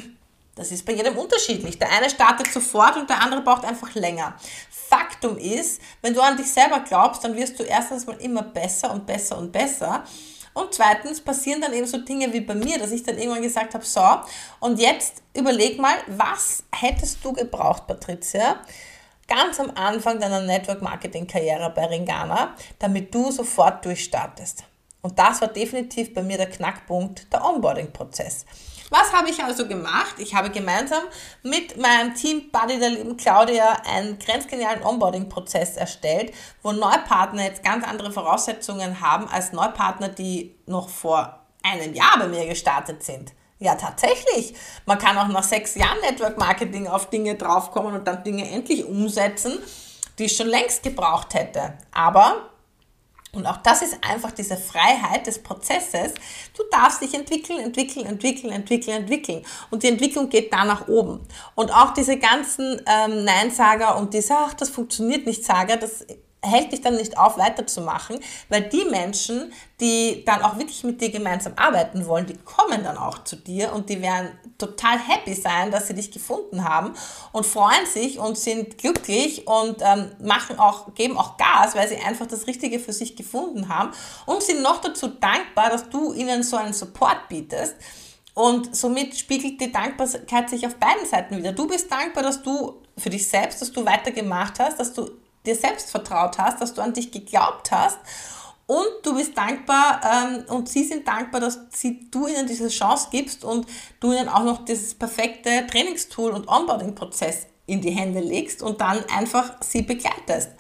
das 0.55 0.73
ist 0.73 0.85
bei 0.85 0.93
jedem 0.93 1.17
unterschiedlich. 1.17 1.79
Der 1.79 1.91
eine 1.93 2.11
startet 2.11 2.53
sofort 2.53 2.97
und 2.97 3.09
der 3.09 3.23
andere 3.23 3.43
braucht 3.43 3.65
einfach 3.65 3.95
länger. 3.95 4.35
Faktum 4.71 5.39
ist, 5.39 5.81
wenn 6.03 6.15
du 6.15 6.21
an 6.21 6.37
dich 6.37 6.51
selber 6.51 6.81
glaubst, 6.81 7.23
dann 7.23 7.37
wirst 7.37 7.61
du 7.61 7.63
erstens 7.63 8.07
mal 8.07 8.17
immer 8.21 8.43
besser 8.43 8.93
und 8.93 9.07
besser 9.07 9.39
und 9.39 9.53
besser. 9.53 10.03
Und 10.55 10.75
zweitens 10.75 11.21
passieren 11.21 11.61
dann 11.61 11.73
eben 11.73 11.87
so 11.87 11.99
Dinge 11.99 12.33
wie 12.33 12.41
bei 12.41 12.55
mir, 12.55 12.79
dass 12.79 12.91
ich 12.91 13.05
dann 13.05 13.17
irgendwann 13.19 13.43
gesagt 13.43 13.75
habe, 13.75 13.85
so, 13.85 14.03
und 14.59 14.81
jetzt 14.81 15.23
überleg 15.33 15.79
mal, 15.79 15.95
was 16.09 16.65
hättest 16.75 17.25
du 17.25 17.33
gebraucht, 17.33 17.87
Patricia, 17.87 18.59
ganz 19.29 19.61
am 19.61 19.71
Anfang 19.77 20.19
deiner 20.19 20.41
Network 20.41 20.83
Marketing 20.83 21.29
Karriere 21.29 21.71
bei 21.71 21.87
Ringana, 21.87 22.57
damit 22.81 23.15
du 23.15 23.31
sofort 23.31 23.85
durchstartest. 23.85 24.65
Und 25.03 25.19
das 25.19 25.41
war 25.41 25.49
definitiv 25.49 26.13
bei 26.13 26.23
mir 26.23 26.37
der 26.37 26.51
Knackpunkt, 26.51 27.33
der 27.33 27.45
Onboarding-Prozess. 27.45 28.45
Was 28.91 29.13
habe 29.13 29.29
ich 29.29 29.43
also 29.43 29.69
gemacht? 29.69 30.15
Ich 30.19 30.35
habe 30.35 30.51
gemeinsam 30.51 31.03
mit 31.43 31.77
meinem 31.77 32.15
Team 32.15 32.51
Buddy 32.51 32.79
der 32.79 32.91
lieben 32.91 33.17
Claudia 33.17 33.83
einen 33.87 34.19
grenzgenialen 34.19 34.83
Onboarding-Prozess 34.83 35.77
erstellt, 35.77 36.33
wo 36.63 36.73
Neupartner 36.73 37.45
jetzt 37.45 37.63
ganz 37.63 37.87
andere 37.87 38.11
Voraussetzungen 38.11 39.01
haben 39.01 39.29
als 39.29 39.53
Neupartner, 39.53 40.09
die 40.09 40.57
noch 40.67 40.89
vor 40.89 41.39
einem 41.63 41.93
Jahr 41.95 42.19
bei 42.19 42.29
mir 42.29 42.47
gestartet 42.47 43.03
sind. 43.03 43.33
Ja, 43.59 43.75
tatsächlich. 43.75 44.55
Man 44.87 44.99
kann 44.99 45.19
auch 45.19 45.29
nach 45.29 45.43
sechs 45.43 45.75
Jahren 45.75 46.01
Network 46.01 46.39
Marketing 46.39 46.87
auf 46.87 47.11
Dinge 47.11 47.35
draufkommen 47.35 47.95
und 47.95 48.07
dann 48.07 48.23
Dinge 48.23 48.49
endlich 48.49 48.85
umsetzen, 48.85 49.59
die 50.19 50.25
ich 50.25 50.37
schon 50.37 50.47
längst 50.47 50.83
gebraucht 50.83 51.35
hätte. 51.35 51.75
Aber 51.93 52.51
und 53.33 53.47
auch 53.47 53.59
das 53.59 53.83
ist 53.83 53.99
einfach 54.03 54.33
diese 54.33 54.57
Freiheit 54.57 55.27
des 55.27 55.43
Prozesses. 55.43 56.15
Du 56.57 56.63
darfst 56.71 57.03
dich 57.03 57.13
entwickeln, 57.15 57.61
entwickeln, 57.61 58.07
entwickeln, 58.07 58.53
entwickeln, 58.53 58.97
entwickeln. 58.97 59.45
Und 59.71 59.83
die 59.83 59.89
Entwicklung 59.89 60.31
geht 60.31 60.53
da 60.53 60.65
nach 60.65 60.89
oben. 60.89 61.21
Und 61.55 61.71
auch 61.71 61.93
diese 61.93 62.19
ganzen 62.19 62.81
ähm, 62.87 63.25
Neinsager 63.25 63.97
und 63.99 64.15
diese, 64.15 64.35
ach, 64.35 64.55
das 64.55 64.71
funktioniert 64.71 65.27
nicht, 65.27 65.45
Sager, 65.45 65.77
das 65.77 66.07
hält 66.43 66.73
dich 66.73 66.81
dann 66.81 66.97
nicht 66.97 67.19
auf, 67.19 67.37
weiterzumachen, 67.37 68.21
weil 68.49 68.63
die 68.63 68.85
Menschen, 68.85 69.53
die 69.81 70.25
dann 70.25 70.43
auch 70.43 70.57
wirklich 70.57 70.85
mit 70.85 71.01
dir 71.01 71.11
gemeinsam 71.11 71.55
arbeiten 71.57 72.07
wollen, 72.07 72.27
die 72.27 72.37
kommen 72.37 72.85
dann 72.85 72.97
auch 72.97 73.25
zu 73.25 73.37
dir 73.37 73.73
und 73.73 73.89
die 73.89 74.01
werden 74.01 74.31
total 74.57 74.99
happy 74.99 75.35
sein, 75.35 75.71
dass 75.71 75.89
sie 75.89 75.95
dich 75.95 76.11
gefunden 76.11 76.65
haben 76.65 76.95
und 77.33 77.45
freuen 77.45 77.87
sich 77.87 78.19
und 78.19 78.39
sind 78.39 78.79
glücklich 78.79 79.47
und 79.47 79.83
ähm, 79.83 80.11
machen 80.21 80.59
auch, 80.59 80.95
geben 80.95 81.19
auch 81.19 81.37
Gas, 81.37 81.75
weil 81.75 81.89
sie 81.89 81.97
einfach 81.97 82.27
das 82.27 82.47
Richtige 82.47 82.79
für 82.79 82.93
sich 82.93 83.17
gefunden 83.17 83.69
haben 83.69 83.91
und 84.27 84.43
sind 84.43 84.63
noch 84.63 84.81
dazu 84.81 85.09
dankbar, 85.09 85.71
dass 85.71 85.89
du 85.91 86.13
ihnen 86.13 86.43
so 86.43 86.57
einen 86.57 86.73
Support 86.73 87.29
bietest. 87.29 87.75
Und 88.35 88.77
somit 88.77 89.19
spiegelt 89.19 89.61
die 89.61 89.73
Dankbarkeit 89.73 90.49
sich 90.49 90.65
auf 90.65 90.77
beiden 90.77 91.05
Seiten 91.07 91.37
wieder. 91.37 91.51
Du 91.51 91.67
bist 91.67 91.91
dankbar, 91.91 92.23
dass 92.23 92.41
du 92.41 92.81
für 92.97 93.11
dich 93.11 93.27
selbst, 93.27 93.61
dass 93.61 93.73
du 93.73 93.85
weitergemacht 93.85 94.61
hast, 94.61 94.79
dass 94.79 94.93
du 94.93 95.11
dir 95.49 95.57
selbst 95.57 95.91
vertraut 95.91 96.39
hast, 96.39 96.61
dass 96.61 96.75
du 96.75 96.83
an 96.83 96.93
dich 96.93 97.11
geglaubt 97.11 97.71
hast 97.73 97.99
und 98.69 98.87
du 99.03 99.15
bist 99.15 99.37
dankbar 99.37 100.03
ähm, 100.05 100.45
und 100.49 100.69
sie 100.69 100.85
sind 100.85 101.09
dankbar, 101.09 101.41
dass 101.41 101.59
sie, 101.71 102.11
du 102.11 102.27
ihnen 102.27 102.47
diese 102.47 102.69
Chance 102.69 103.09
gibst 103.11 103.43
und 103.43 103.67
du 103.99 104.13
ihnen 104.13 104.29
auch 104.29 104.45
noch 104.45 104.63
dieses 104.67 104.95
perfekte 104.95 105.67
Trainingstool 105.67 106.33
und 106.33 106.49
Onboarding-Prozess 106.49 107.47
in 107.65 107.81
die 107.81 107.93
Hände 107.93 108.21
legst 108.21 108.63
und 108.63 108.83
dann 108.83 109.03
einfach 109.09 109.57
sie 109.63 109.81
begleitest. 109.81 110.51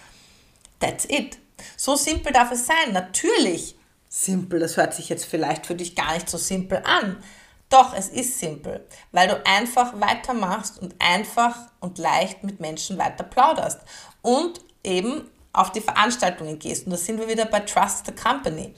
That's 0.81 1.05
it. 1.05 1.37
So 1.77 1.97
simpel 1.97 2.33
darf 2.33 2.51
es 2.51 2.67
sein. 2.67 2.95
Natürlich 2.95 3.77
simpel, 4.09 4.59
das 4.59 4.79
hört 4.79 4.95
sich 4.95 5.11
jetzt 5.11 5.27
vielleicht 5.27 5.67
für 5.67 5.75
dich 5.75 5.95
gar 5.95 6.15
nicht 6.15 6.31
so 6.31 6.39
simpel 6.39 6.83
an. 6.87 7.23
Doch, 7.69 7.95
es 7.95 8.09
ist 8.09 8.39
simpel, 8.39 8.87
weil 9.13 9.29
du 9.29 9.45
einfach 9.45 10.01
weitermachst 10.01 10.81
und 10.81 10.95
einfach 10.99 11.57
und 11.81 11.99
leicht 11.99 12.43
mit 12.43 12.59
Menschen 12.59 12.97
weiter 12.97 13.25
plauderst 13.25 13.81
und 14.23 14.63
eben 14.85 15.29
auf 15.53 15.73
die 15.73 15.81
Veranstaltungen 15.81 16.59
gehst. 16.59 16.87
Und 16.87 16.93
da 16.93 16.97
sind 16.97 17.19
wir 17.19 17.29
wieder 17.29 17.47
bei 17.47 17.61
Trust 17.61 18.07
the 18.07 18.13
Company. 18.13 18.75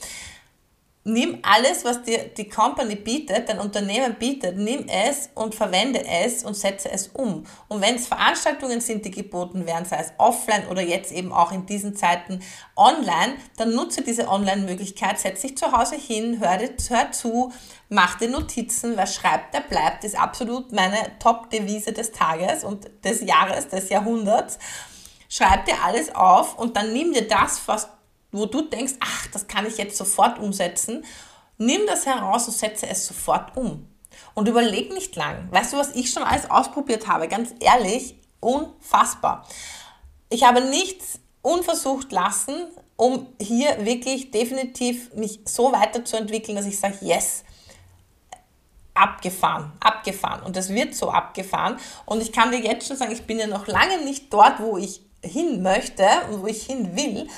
nimm 1.05 1.39
alles, 1.43 1.85
was 1.85 2.03
dir 2.03 2.29
die 2.37 2.49
Company 2.49 2.95
bietet, 2.95 3.49
dein 3.49 3.59
Unternehmen 3.59 4.17
bietet, 4.19 4.57
nimm 4.57 4.87
es 4.87 5.31
und 5.35 5.55
verwende 5.55 6.05
es 6.07 6.45
und 6.45 6.55
setze 6.55 6.91
es 6.91 7.09
um. 7.09 7.47
Und 7.69 7.81
wenn 7.81 7.95
es 7.95 8.07
Veranstaltungen 8.07 8.81
sind, 8.81 9.05
die 9.07 9.11
geboten 9.11 9.67
werden, 9.67 9.87
sei 9.87 9.97
es 10.01 10.13
offline 10.19 10.69
oder 10.69 10.83
jetzt 10.83 11.11
eben 11.11 11.33
auch 11.33 11.53
in 11.53 11.65
diesen 11.65 11.97
Zeiten 11.97 12.41
online, 12.77 13.37
dann 13.57 13.75
nutze 13.75 14.03
diese 14.03 14.29
Online-Möglichkeit, 14.29 15.19
setz 15.19 15.41
dich 15.41 15.57
zu 15.57 15.73
Hause 15.73 15.97
hin, 15.97 16.39
hör, 16.39 16.59
hör 16.59 17.13
zu, 17.13 17.51
mach 17.89 18.19
dir 18.19 18.29
Notizen, 18.29 18.97
wer 18.97 19.07
schreibt, 19.07 19.55
der 19.55 19.61
bleibt, 19.61 20.05
ist 20.05 20.19
absolut 20.19 20.71
meine 20.73 21.19
Top-Devise 21.19 21.93
des 21.93 22.13
Tages 22.13 22.63
und 22.63 22.91
des 23.05 23.23
Jahres, 23.23 23.69
des 23.69 23.89
Jahrhunderts. 23.89 24.59
Schreib 25.31 25.65
dir 25.65 25.83
alles 25.83 26.15
auf 26.15 26.59
und 26.59 26.77
dann 26.77 26.93
nimm 26.93 27.15
dir 27.15 27.27
das, 27.27 27.67
was 27.67 27.89
wo 28.33 28.47
du 28.47 28.63
denkst, 28.63 28.95
ach, 29.01 29.27
das 29.29 29.47
kann 29.47 29.67
ich 29.67 29.77
jetzt 29.79 29.97
sofort 29.97 30.39
umsetzen, 30.39 31.05
nimm 31.59 31.87
das 31.87 32.07
heraus 32.07 32.47
und 32.47 32.55
setze 32.55 32.87
es 32.87 33.07
sofort 33.07 33.57
um. 33.57 33.87
Und 34.35 34.49
überleg 34.49 34.93
nicht 34.93 35.17
lang. 35.17 35.49
Weißt 35.51 35.73
du, 35.73 35.77
was 35.77 35.95
ich 35.95 36.11
schon 36.11 36.23
alles 36.23 36.51
ausprobiert 36.51 37.09
habe? 37.09 37.29
Ganz 37.29 37.55
ehrlich, 37.61 38.17
unfassbar. 38.41 39.47
Ich 40.29 40.45
habe 40.45 40.63
nichts 40.63 41.19
unversucht 41.43 42.13
lassen, 42.13 42.69
um 42.97 43.27
hier 43.41 43.85
wirklich 43.85 44.31
definitiv 44.31 45.13
mich 45.15 45.41
so 45.45 45.73
weiterzuentwickeln, 45.73 46.57
dass 46.57 46.67
ich 46.67 46.79
sage, 46.79 46.99
yes, 47.01 47.45
abgefahren, 48.95 49.73
abgefahren. 49.81 50.43
Und 50.43 50.57
das 50.57 50.69
wird 50.69 50.95
so 50.95 51.11
abgefahren. 51.11 51.79
Und 52.05 52.23
ich 52.23 52.33
kann 52.33 52.51
dir 52.51 52.61
jetzt 52.61 52.87
schon 52.87 52.97
sagen, 52.97 53.13
ich 53.13 53.27
bin 53.27 53.39
ja 53.39 53.47
noch 53.47 53.67
lange 53.67 54.05
nicht 54.05 54.33
dort, 54.33 54.61
wo 54.61 54.77
ich 54.77 55.03
hin 55.23 55.63
möchte 55.63 56.07
und 56.31 56.43
wo 56.43 56.47
ich 56.47 56.65
hin 56.67 56.97
will 56.97 57.29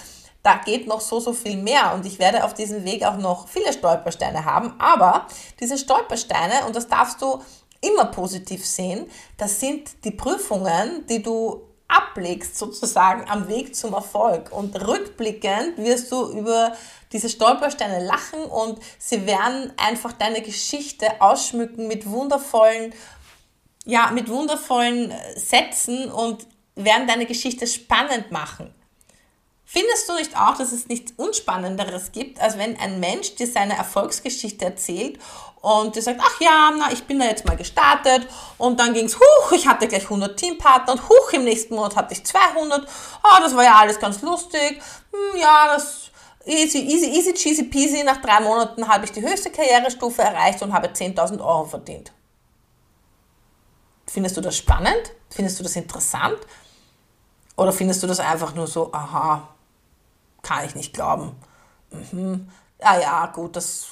da 0.43 0.57
geht 0.57 0.87
noch 0.89 1.01
so, 1.01 1.21
so 1.21 1.33
viel 1.33 1.57
mehr 1.57 1.95
und 1.95 2.05
ich 2.05 2.19
werde 2.19 2.45
auf 2.45 2.55
diesem 2.55 2.85
Weg 2.85 3.05
auch 3.05 3.17
noch 3.17 3.49
viele 3.49 3.73
Stolpersteine 3.73 4.45
haben, 4.45 4.75
aber 4.79 5.27
diese 5.61 5.79
Stolpersteine, 5.79 6.67
und 6.67 6.75
das 6.75 6.89
darfst 6.89 7.23
du 7.23 7.41
immer 7.81 8.07
positiv 8.07 8.67
sehen, 8.67 9.09
das 9.37 9.61
sind 9.61 10.05
die 10.05 10.11
Prüfungen, 10.11 11.07
die 11.09 11.23
du 11.23 11.63
ablegst 11.89 12.57
sozusagen 12.57 13.29
am 13.29 13.49
Weg 13.49 13.77
zum 13.77 13.93
Erfolg. 13.93 14.51
Und 14.51 14.75
rückblickend 14.87 15.77
wirst 15.77 16.11
du 16.11 16.27
über 16.31 16.73
diese 17.13 17.29
Stolpersteine 17.29 18.03
lachen 18.05 18.43
und 18.45 18.81
sie 18.99 19.27
werden 19.27 19.73
einfach 19.77 20.13
deine 20.13 20.41
Geschichte 20.41 21.21
ausschmücken 21.21 21.89
mit 21.89 22.09
wundervollen, 22.09 22.95
ja, 23.85 24.11
mit 24.11 24.29
wundervollen 24.29 25.13
Sätzen 25.37 26.11
und 26.11 26.47
werden 26.75 27.07
deine 27.07 27.27
Geschichte 27.27 27.67
spannend 27.67 28.31
machen. 28.31 28.75
Findest 29.65 30.07
du 30.09 30.15
nicht 30.15 30.37
auch, 30.37 30.57
dass 30.57 30.73
es 30.73 30.89
nichts 30.89 31.15
Unspannenderes 31.17 32.13
gibt, 32.13 32.41
als 32.41 32.59
wenn 32.59 32.79
ein 32.79 33.01
Mensch 33.01 33.37
dir 33.37 33.47
seine 33.47 33.75
Erfolgsgeschichte 33.77 34.67
erzählt 34.67 35.19
und 35.63 35.97
dir 35.97 36.03
sagt, 36.03 36.21
ach 36.23 36.41
ja, 36.41 36.73
na, 36.77 36.93
ich 36.93 37.05
bin 37.05 37.19
da 37.19 37.25
jetzt 37.25 37.47
mal 37.47 37.57
gestartet 37.57 38.27
und 38.59 38.79
dann 38.79 38.93
ging 38.93 39.07
es, 39.07 39.17
huch, 39.19 39.53
ich 39.53 39.67
hatte 39.67 39.89
gleich 39.89 40.03
100 40.05 40.37
Teampartner 40.37 40.93
und 40.93 41.09
huch, 41.09 41.33
im 41.33 41.45
nächsten 41.45 41.75
Monat 41.75 41.97
hatte 41.97 42.13
ich 42.13 42.23
200. 42.23 42.87
Oh, 43.25 43.41
das 43.41 43.57
war 43.57 43.65
ja 43.65 43.77
alles 43.77 43.99
ganz 43.99 44.21
lustig. 44.21 44.83
Hm, 45.11 45.41
ja, 45.41 45.69
das 45.75 46.11
easy, 46.45 46.81
easy, 46.81 47.07
easy, 47.07 47.33
cheesy 47.33 47.63
peasy. 47.65 48.03
Nach 48.05 48.21
drei 48.21 48.41
Monaten 48.41 48.87
habe 48.87 49.05
ich 49.05 49.13
die 49.13 49.23
höchste 49.23 49.51
Karrierestufe 49.51 50.21
erreicht 50.21 50.61
und 50.63 50.73
habe 50.73 50.89
10.000 50.89 51.41
Euro 51.41 51.65
verdient. 51.65 52.13
Findest 54.07 54.37
du 54.37 54.41
das 54.41 54.57
spannend? 54.57 55.13
Findest 55.31 55.59
du 55.59 55.63
das 55.63 55.77
interessant? 55.77 56.39
Oder 57.57 57.73
findest 57.73 58.03
du 58.03 58.07
das 58.07 58.21
einfach 58.21 58.55
nur 58.55 58.67
so, 58.67 58.93
aha, 58.93 59.49
kann 60.43 60.65
ich 60.67 60.75
nicht 60.75 60.95
glauben. 60.95 61.33
Mhm. 61.91 62.49
Ah 62.81 62.99
ja, 62.99 63.27
gut, 63.27 63.55
das, 63.55 63.87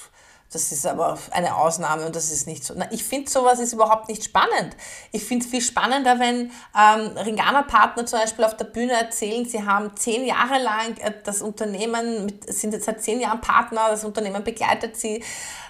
das 0.52 0.72
ist 0.72 0.84
aber 0.84 1.16
eine 1.30 1.54
Ausnahme 1.54 2.06
und 2.06 2.16
das 2.16 2.32
ist 2.32 2.46
nicht 2.46 2.64
so. 2.64 2.74
Na, 2.76 2.90
ich 2.90 3.04
finde, 3.04 3.30
sowas 3.30 3.60
ist 3.60 3.72
überhaupt 3.72 4.08
nicht 4.08 4.24
spannend. 4.24 4.76
Ich 5.12 5.24
finde 5.24 5.44
es 5.44 5.50
viel 5.50 5.60
spannender, 5.60 6.18
wenn 6.18 6.50
ähm, 6.76 7.16
Ringana-Partner 7.16 8.06
zum 8.06 8.18
Beispiel 8.18 8.44
auf 8.44 8.56
der 8.56 8.64
Bühne 8.64 8.94
erzählen, 8.94 9.44
sie 9.44 9.64
haben 9.64 9.96
zehn 9.96 10.24
Jahre 10.24 10.60
lang 10.60 10.96
äh, 10.98 11.12
das 11.22 11.40
Unternehmen, 11.40 12.24
mit, 12.24 12.52
sind 12.52 12.72
jetzt 12.72 12.86
seit 12.86 13.02
zehn 13.02 13.20
Jahren 13.20 13.40
Partner, 13.40 13.90
das 13.90 14.04
Unternehmen 14.04 14.42
begleitet 14.42 14.96
sie 14.96 15.22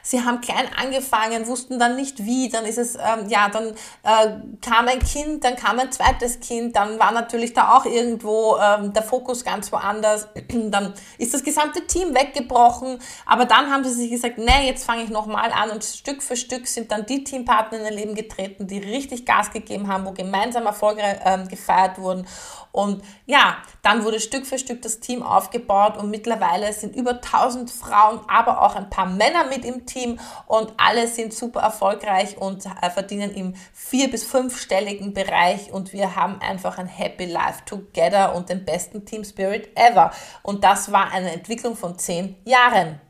sie 0.02 0.24
haben 0.24 0.40
klein 0.40 0.68
angefangen, 0.76 1.46
wussten 1.46 1.78
dann 1.78 1.96
nicht 1.96 2.24
wie, 2.24 2.48
dann 2.48 2.64
ist 2.64 2.78
es, 2.78 2.96
ähm, 2.96 3.28
ja, 3.28 3.48
dann 3.48 3.68
äh, 4.02 4.36
kam 4.60 4.88
ein 4.88 4.98
Kind, 4.98 5.44
dann 5.44 5.56
kam 5.56 5.78
ein 5.78 5.92
zweites 5.92 6.40
Kind, 6.40 6.76
dann 6.76 6.98
war 6.98 7.12
natürlich 7.12 7.52
da 7.52 7.76
auch 7.76 7.84
irgendwo 7.84 8.56
ähm, 8.56 8.92
der 8.92 9.02
Fokus 9.02 9.44
ganz 9.44 9.72
woanders, 9.72 10.28
dann 10.48 10.94
ist 11.18 11.34
das 11.34 11.42
gesamte 11.42 11.86
Team 11.86 12.14
weggebrochen, 12.14 12.98
aber 13.26 13.44
dann 13.44 13.70
haben 13.70 13.84
sie 13.84 13.92
sich 13.92 14.10
gesagt, 14.10 14.38
nee, 14.38 14.66
jetzt 14.66 14.84
fange 14.84 15.02
ich 15.02 15.10
nochmal 15.10 15.52
an 15.52 15.70
und 15.70 15.84
Stück 15.84 16.22
für 16.22 16.36
Stück 16.36 16.66
sind 16.66 16.92
dann 16.92 17.06
die 17.06 17.24
Teampartner 17.24 17.78
in 17.78 17.84
ihr 17.84 17.92
Leben 17.92 18.14
getreten, 18.14 18.66
die 18.66 18.78
richtig 18.78 19.26
Gas 19.26 19.50
gegeben 19.50 19.88
haben, 19.88 20.04
wo 20.04 20.12
gemeinsam 20.12 20.66
Erfolge 20.66 21.02
äh, 21.02 21.46
gefeiert 21.48 21.98
wurden 21.98 22.26
und 22.72 23.02
ja, 23.26 23.56
dann 23.82 24.04
wurde 24.04 24.20
Stück 24.20 24.46
für 24.46 24.58
Stück 24.58 24.82
das 24.82 25.00
Team 25.00 25.22
aufgebaut 25.22 25.96
und 25.96 26.10
mittlerweile 26.10 26.72
sind 26.72 26.94
über 26.94 27.12
1000 27.12 27.70
Frauen, 27.70 28.20
aber 28.28 28.62
auch 28.62 28.76
ein 28.76 28.90
paar 28.90 29.06
Männer 29.06 29.44
mit 29.44 29.64
im 29.64 29.86
Team 29.86 30.20
und 30.46 30.72
alle 30.76 31.08
sind 31.08 31.34
super 31.34 31.60
erfolgreich 31.60 32.36
und 32.36 32.64
äh, 32.66 32.90
verdienen 32.90 33.32
im 33.32 33.54
vier- 33.72 34.10
bis 34.10 34.24
fünfstelligen 34.24 35.14
Bereich 35.14 35.72
und 35.72 35.92
wir 35.92 36.14
haben 36.14 36.40
einfach 36.40 36.78
ein 36.78 36.86
Happy 36.86 37.24
Life 37.24 37.64
Together 37.66 38.34
und 38.34 38.48
den 38.48 38.64
besten 38.64 39.04
Team 39.04 39.24
Spirit 39.24 39.70
ever. 39.76 40.12
Und 40.42 40.62
das 40.64 40.92
war 40.92 41.12
eine 41.12 41.32
Entwicklung 41.32 41.76
von 41.76 41.98
zehn 41.98 42.36
Jahren. 42.44 43.00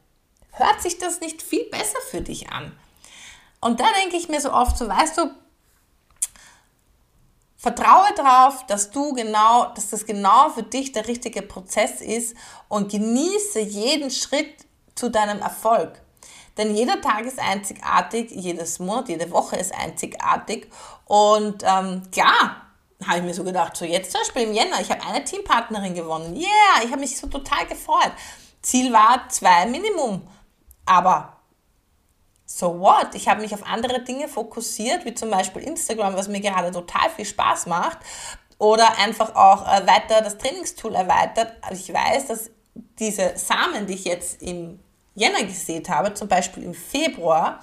Hört 0.53 0.81
sich 0.83 0.99
das 0.99 1.21
nicht 1.21 1.43
viel 1.43 1.65
besser 1.71 1.99
für 2.11 2.21
dich 2.21 2.51
an? 2.51 2.73
Und 3.61 3.79
da 3.81 3.85
denke 4.01 4.17
ich 4.17 4.29
mir 4.29 4.41
so 4.41 4.53
oft, 4.53 4.77
so 4.79 4.89
weißt 4.89 5.19
du, 5.19 5.31
Vertraue 7.61 8.09
darauf, 8.17 8.65
dass 8.69 8.91
du 8.91 9.13
genau, 9.13 9.67
dass 9.75 9.91
das 9.91 10.07
genau 10.07 10.49
für 10.49 10.63
dich 10.63 10.93
der 10.93 11.07
richtige 11.07 11.43
Prozess 11.43 12.01
ist 12.01 12.35
und 12.69 12.91
genieße 12.91 13.61
jeden 13.61 14.11
Schritt 14.11 14.65
zu 14.95 15.11
deinem 15.11 15.41
Erfolg. 15.43 16.01
Denn 16.57 16.75
jeder 16.75 17.03
Tag 17.03 17.27
ist 17.27 17.39
einzigartig, 17.39 18.31
jedes 18.31 18.79
Monat, 18.79 19.11
jede 19.11 19.31
Woche 19.31 19.57
ist 19.57 19.75
einzigartig. 19.75 20.69
Und 21.05 21.63
ähm, 21.63 22.03
klar, 22.11 22.63
habe 23.07 23.19
ich 23.19 23.25
mir 23.25 23.35
so 23.35 23.45
gedacht, 23.45 23.77
so 23.77 23.85
jetzt 23.85 24.13
zum 24.13 24.23
Beispiel 24.23 24.43
im 24.45 24.55
Jänner, 24.55 24.81
ich 24.81 24.91
habe 24.91 25.05
eine 25.05 25.23
Teampartnerin 25.23 25.95
gewonnen. 25.95 26.37
Yeah, 26.37 26.83
ich 26.83 26.91
habe 26.91 27.01
mich 27.01 27.19
so 27.19 27.27
total 27.27 27.67
gefreut. 27.67 28.13
Ziel 28.63 28.91
war 28.91 29.29
zwei 29.29 29.67
Minimum. 29.67 30.27
Aber 30.87 31.40
so 32.53 32.81
what? 32.81 33.15
Ich 33.15 33.29
habe 33.29 33.43
mich 33.43 33.55
auf 33.55 33.65
andere 33.65 34.03
Dinge 34.03 34.27
fokussiert, 34.27 35.05
wie 35.05 35.15
zum 35.15 35.31
Beispiel 35.31 35.63
Instagram, 35.63 36.15
was 36.15 36.27
mir 36.27 36.41
gerade 36.41 36.73
total 36.73 37.09
viel 37.11 37.25
Spaß 37.25 37.67
macht. 37.67 37.99
Oder 38.59 38.99
einfach 38.99 39.37
auch 39.37 39.67
äh, 39.67 39.87
weiter 39.87 40.21
das 40.21 40.37
Trainingstool 40.37 40.95
erweitert. 40.95 41.53
ich 41.71 41.93
weiß, 41.93 42.27
dass 42.27 42.51
diese 42.99 43.37
Samen, 43.37 43.87
die 43.87 43.95
ich 43.95 44.05
jetzt 44.05 44.43
im 44.43 44.81
Jänner 45.15 45.45
gesät 45.45 45.89
habe, 45.89 46.13
zum 46.13 46.27
Beispiel 46.27 46.65
im 46.65 46.75
Februar, 46.75 47.61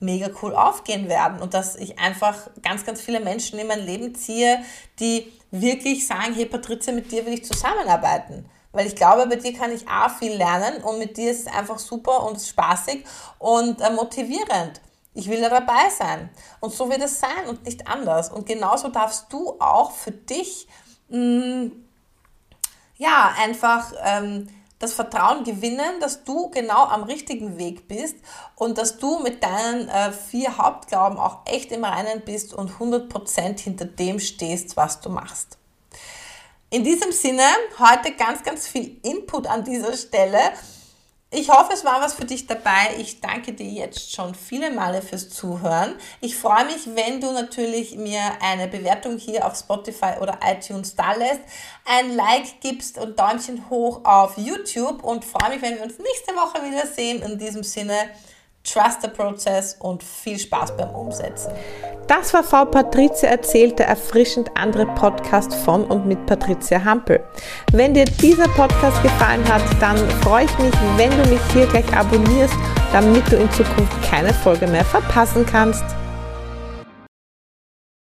mega 0.00 0.30
cool 0.42 0.56
aufgehen 0.56 1.08
werden 1.08 1.40
und 1.40 1.54
dass 1.54 1.76
ich 1.76 1.98
einfach 1.98 2.50
ganz, 2.60 2.84
ganz 2.84 3.00
viele 3.00 3.20
Menschen 3.20 3.58
in 3.58 3.68
mein 3.68 3.86
Leben 3.86 4.14
ziehe, 4.16 4.64
die 4.98 5.30
wirklich 5.52 6.06
sagen, 6.06 6.34
hey 6.34 6.46
Patrizia, 6.46 6.92
mit 6.92 7.12
dir 7.12 7.24
will 7.24 7.34
ich 7.34 7.44
zusammenarbeiten. 7.44 8.46
Weil 8.72 8.86
ich 8.86 8.96
glaube, 8.96 9.26
bei 9.26 9.36
dir 9.36 9.52
kann 9.52 9.70
ich 9.70 9.86
auch 9.86 10.10
viel 10.10 10.32
lernen 10.32 10.82
und 10.82 10.98
mit 10.98 11.16
dir 11.16 11.30
ist 11.30 11.46
es 11.46 11.52
einfach 11.52 11.78
super 11.78 12.24
und 12.24 12.40
spaßig 12.40 13.04
und 13.38 13.80
äh, 13.80 13.90
motivierend. 13.90 14.80
Ich 15.14 15.28
will 15.28 15.40
da 15.42 15.50
dabei 15.50 15.90
sein. 15.90 16.30
Und 16.60 16.72
so 16.72 16.88
wird 16.88 17.02
es 17.02 17.20
sein 17.20 17.46
und 17.48 17.64
nicht 17.66 17.86
anders. 17.86 18.30
Und 18.30 18.46
genauso 18.46 18.88
darfst 18.88 19.30
du 19.30 19.56
auch 19.60 19.92
für 19.92 20.12
dich, 20.12 20.66
mh, 21.08 21.18
mm, 21.18 21.72
ja, 22.96 23.34
einfach 23.36 23.92
ähm, 24.04 24.48
das 24.78 24.94
Vertrauen 24.94 25.44
gewinnen, 25.44 26.00
dass 26.00 26.24
du 26.24 26.50
genau 26.50 26.84
am 26.86 27.04
richtigen 27.04 27.58
Weg 27.58 27.88
bist 27.88 28.16
und 28.56 28.78
dass 28.78 28.98
du 28.98 29.18
mit 29.20 29.42
deinen 29.42 29.88
äh, 29.88 30.12
vier 30.12 30.56
Hauptglauben 30.56 31.18
auch 31.18 31.40
echt 31.46 31.72
im 31.72 31.84
Reinen 31.84 32.22
bist 32.24 32.54
und 32.54 32.70
100% 32.78 33.60
hinter 33.60 33.84
dem 33.84 34.18
stehst, 34.18 34.76
was 34.76 35.00
du 35.00 35.10
machst. 35.10 35.58
In 36.72 36.84
diesem 36.84 37.12
Sinne, 37.12 37.44
heute 37.78 38.12
ganz, 38.12 38.42
ganz 38.42 38.66
viel 38.66 38.96
Input 39.02 39.46
an 39.46 39.62
dieser 39.62 39.94
Stelle. 39.94 40.38
Ich 41.30 41.50
hoffe, 41.50 41.74
es 41.74 41.84
war 41.84 42.00
was 42.00 42.14
für 42.14 42.24
dich 42.24 42.46
dabei. 42.46 42.94
Ich 42.96 43.20
danke 43.20 43.52
dir 43.52 43.66
jetzt 43.66 44.14
schon 44.14 44.34
viele 44.34 44.70
Male 44.70 45.02
fürs 45.02 45.28
Zuhören. 45.28 45.96
Ich 46.22 46.34
freue 46.34 46.64
mich, 46.64 46.88
wenn 46.94 47.20
du 47.20 47.30
natürlich 47.30 47.96
mir 47.96 48.22
eine 48.40 48.68
Bewertung 48.68 49.18
hier 49.18 49.46
auf 49.46 49.54
Spotify 49.54 50.14
oder 50.22 50.40
iTunes 50.46 50.94
da 50.94 51.12
lässt, 51.12 51.40
ein 51.84 52.16
Like 52.16 52.62
gibst 52.62 52.96
und 52.96 53.20
Däumchen 53.20 53.68
hoch 53.68 54.00
auf 54.04 54.38
YouTube 54.38 55.04
und 55.04 55.26
freue 55.26 55.50
mich, 55.50 55.60
wenn 55.60 55.74
wir 55.74 55.82
uns 55.82 55.98
nächste 55.98 56.34
Woche 56.34 56.64
wiedersehen. 56.64 57.20
In 57.20 57.38
diesem 57.38 57.64
Sinne, 57.64 57.98
Trust 58.64 59.02
the 59.02 59.08
Process 59.08 59.76
und 59.80 60.02
viel 60.02 60.38
Spaß 60.38 60.76
beim 60.76 60.90
Umsetzen. 60.90 61.52
Das 62.06 62.32
war 62.34 62.44
Frau 62.44 62.64
Patricia 62.64 63.28
erzählt, 63.28 63.78
der 63.78 63.88
erfrischend 63.88 64.50
andere 64.56 64.86
Podcast 64.86 65.54
von 65.54 65.84
und 65.84 66.06
mit 66.06 66.24
Patricia 66.26 66.84
Hampel. 66.84 67.20
Wenn 67.72 67.94
dir 67.94 68.04
dieser 68.04 68.48
Podcast 68.48 69.02
gefallen 69.02 69.44
hat, 69.52 69.62
dann 69.80 69.96
freue 70.20 70.44
ich 70.44 70.58
mich, 70.58 70.74
wenn 70.96 71.10
du 71.10 71.28
mich 71.28 71.40
hier 71.52 71.66
gleich 71.66 71.96
abonnierst, 71.96 72.54
damit 72.92 73.30
du 73.30 73.36
in 73.36 73.50
Zukunft 73.52 74.02
keine 74.02 74.32
Folge 74.32 74.66
mehr 74.66 74.84
verpassen 74.84 75.46
kannst. 75.46 75.84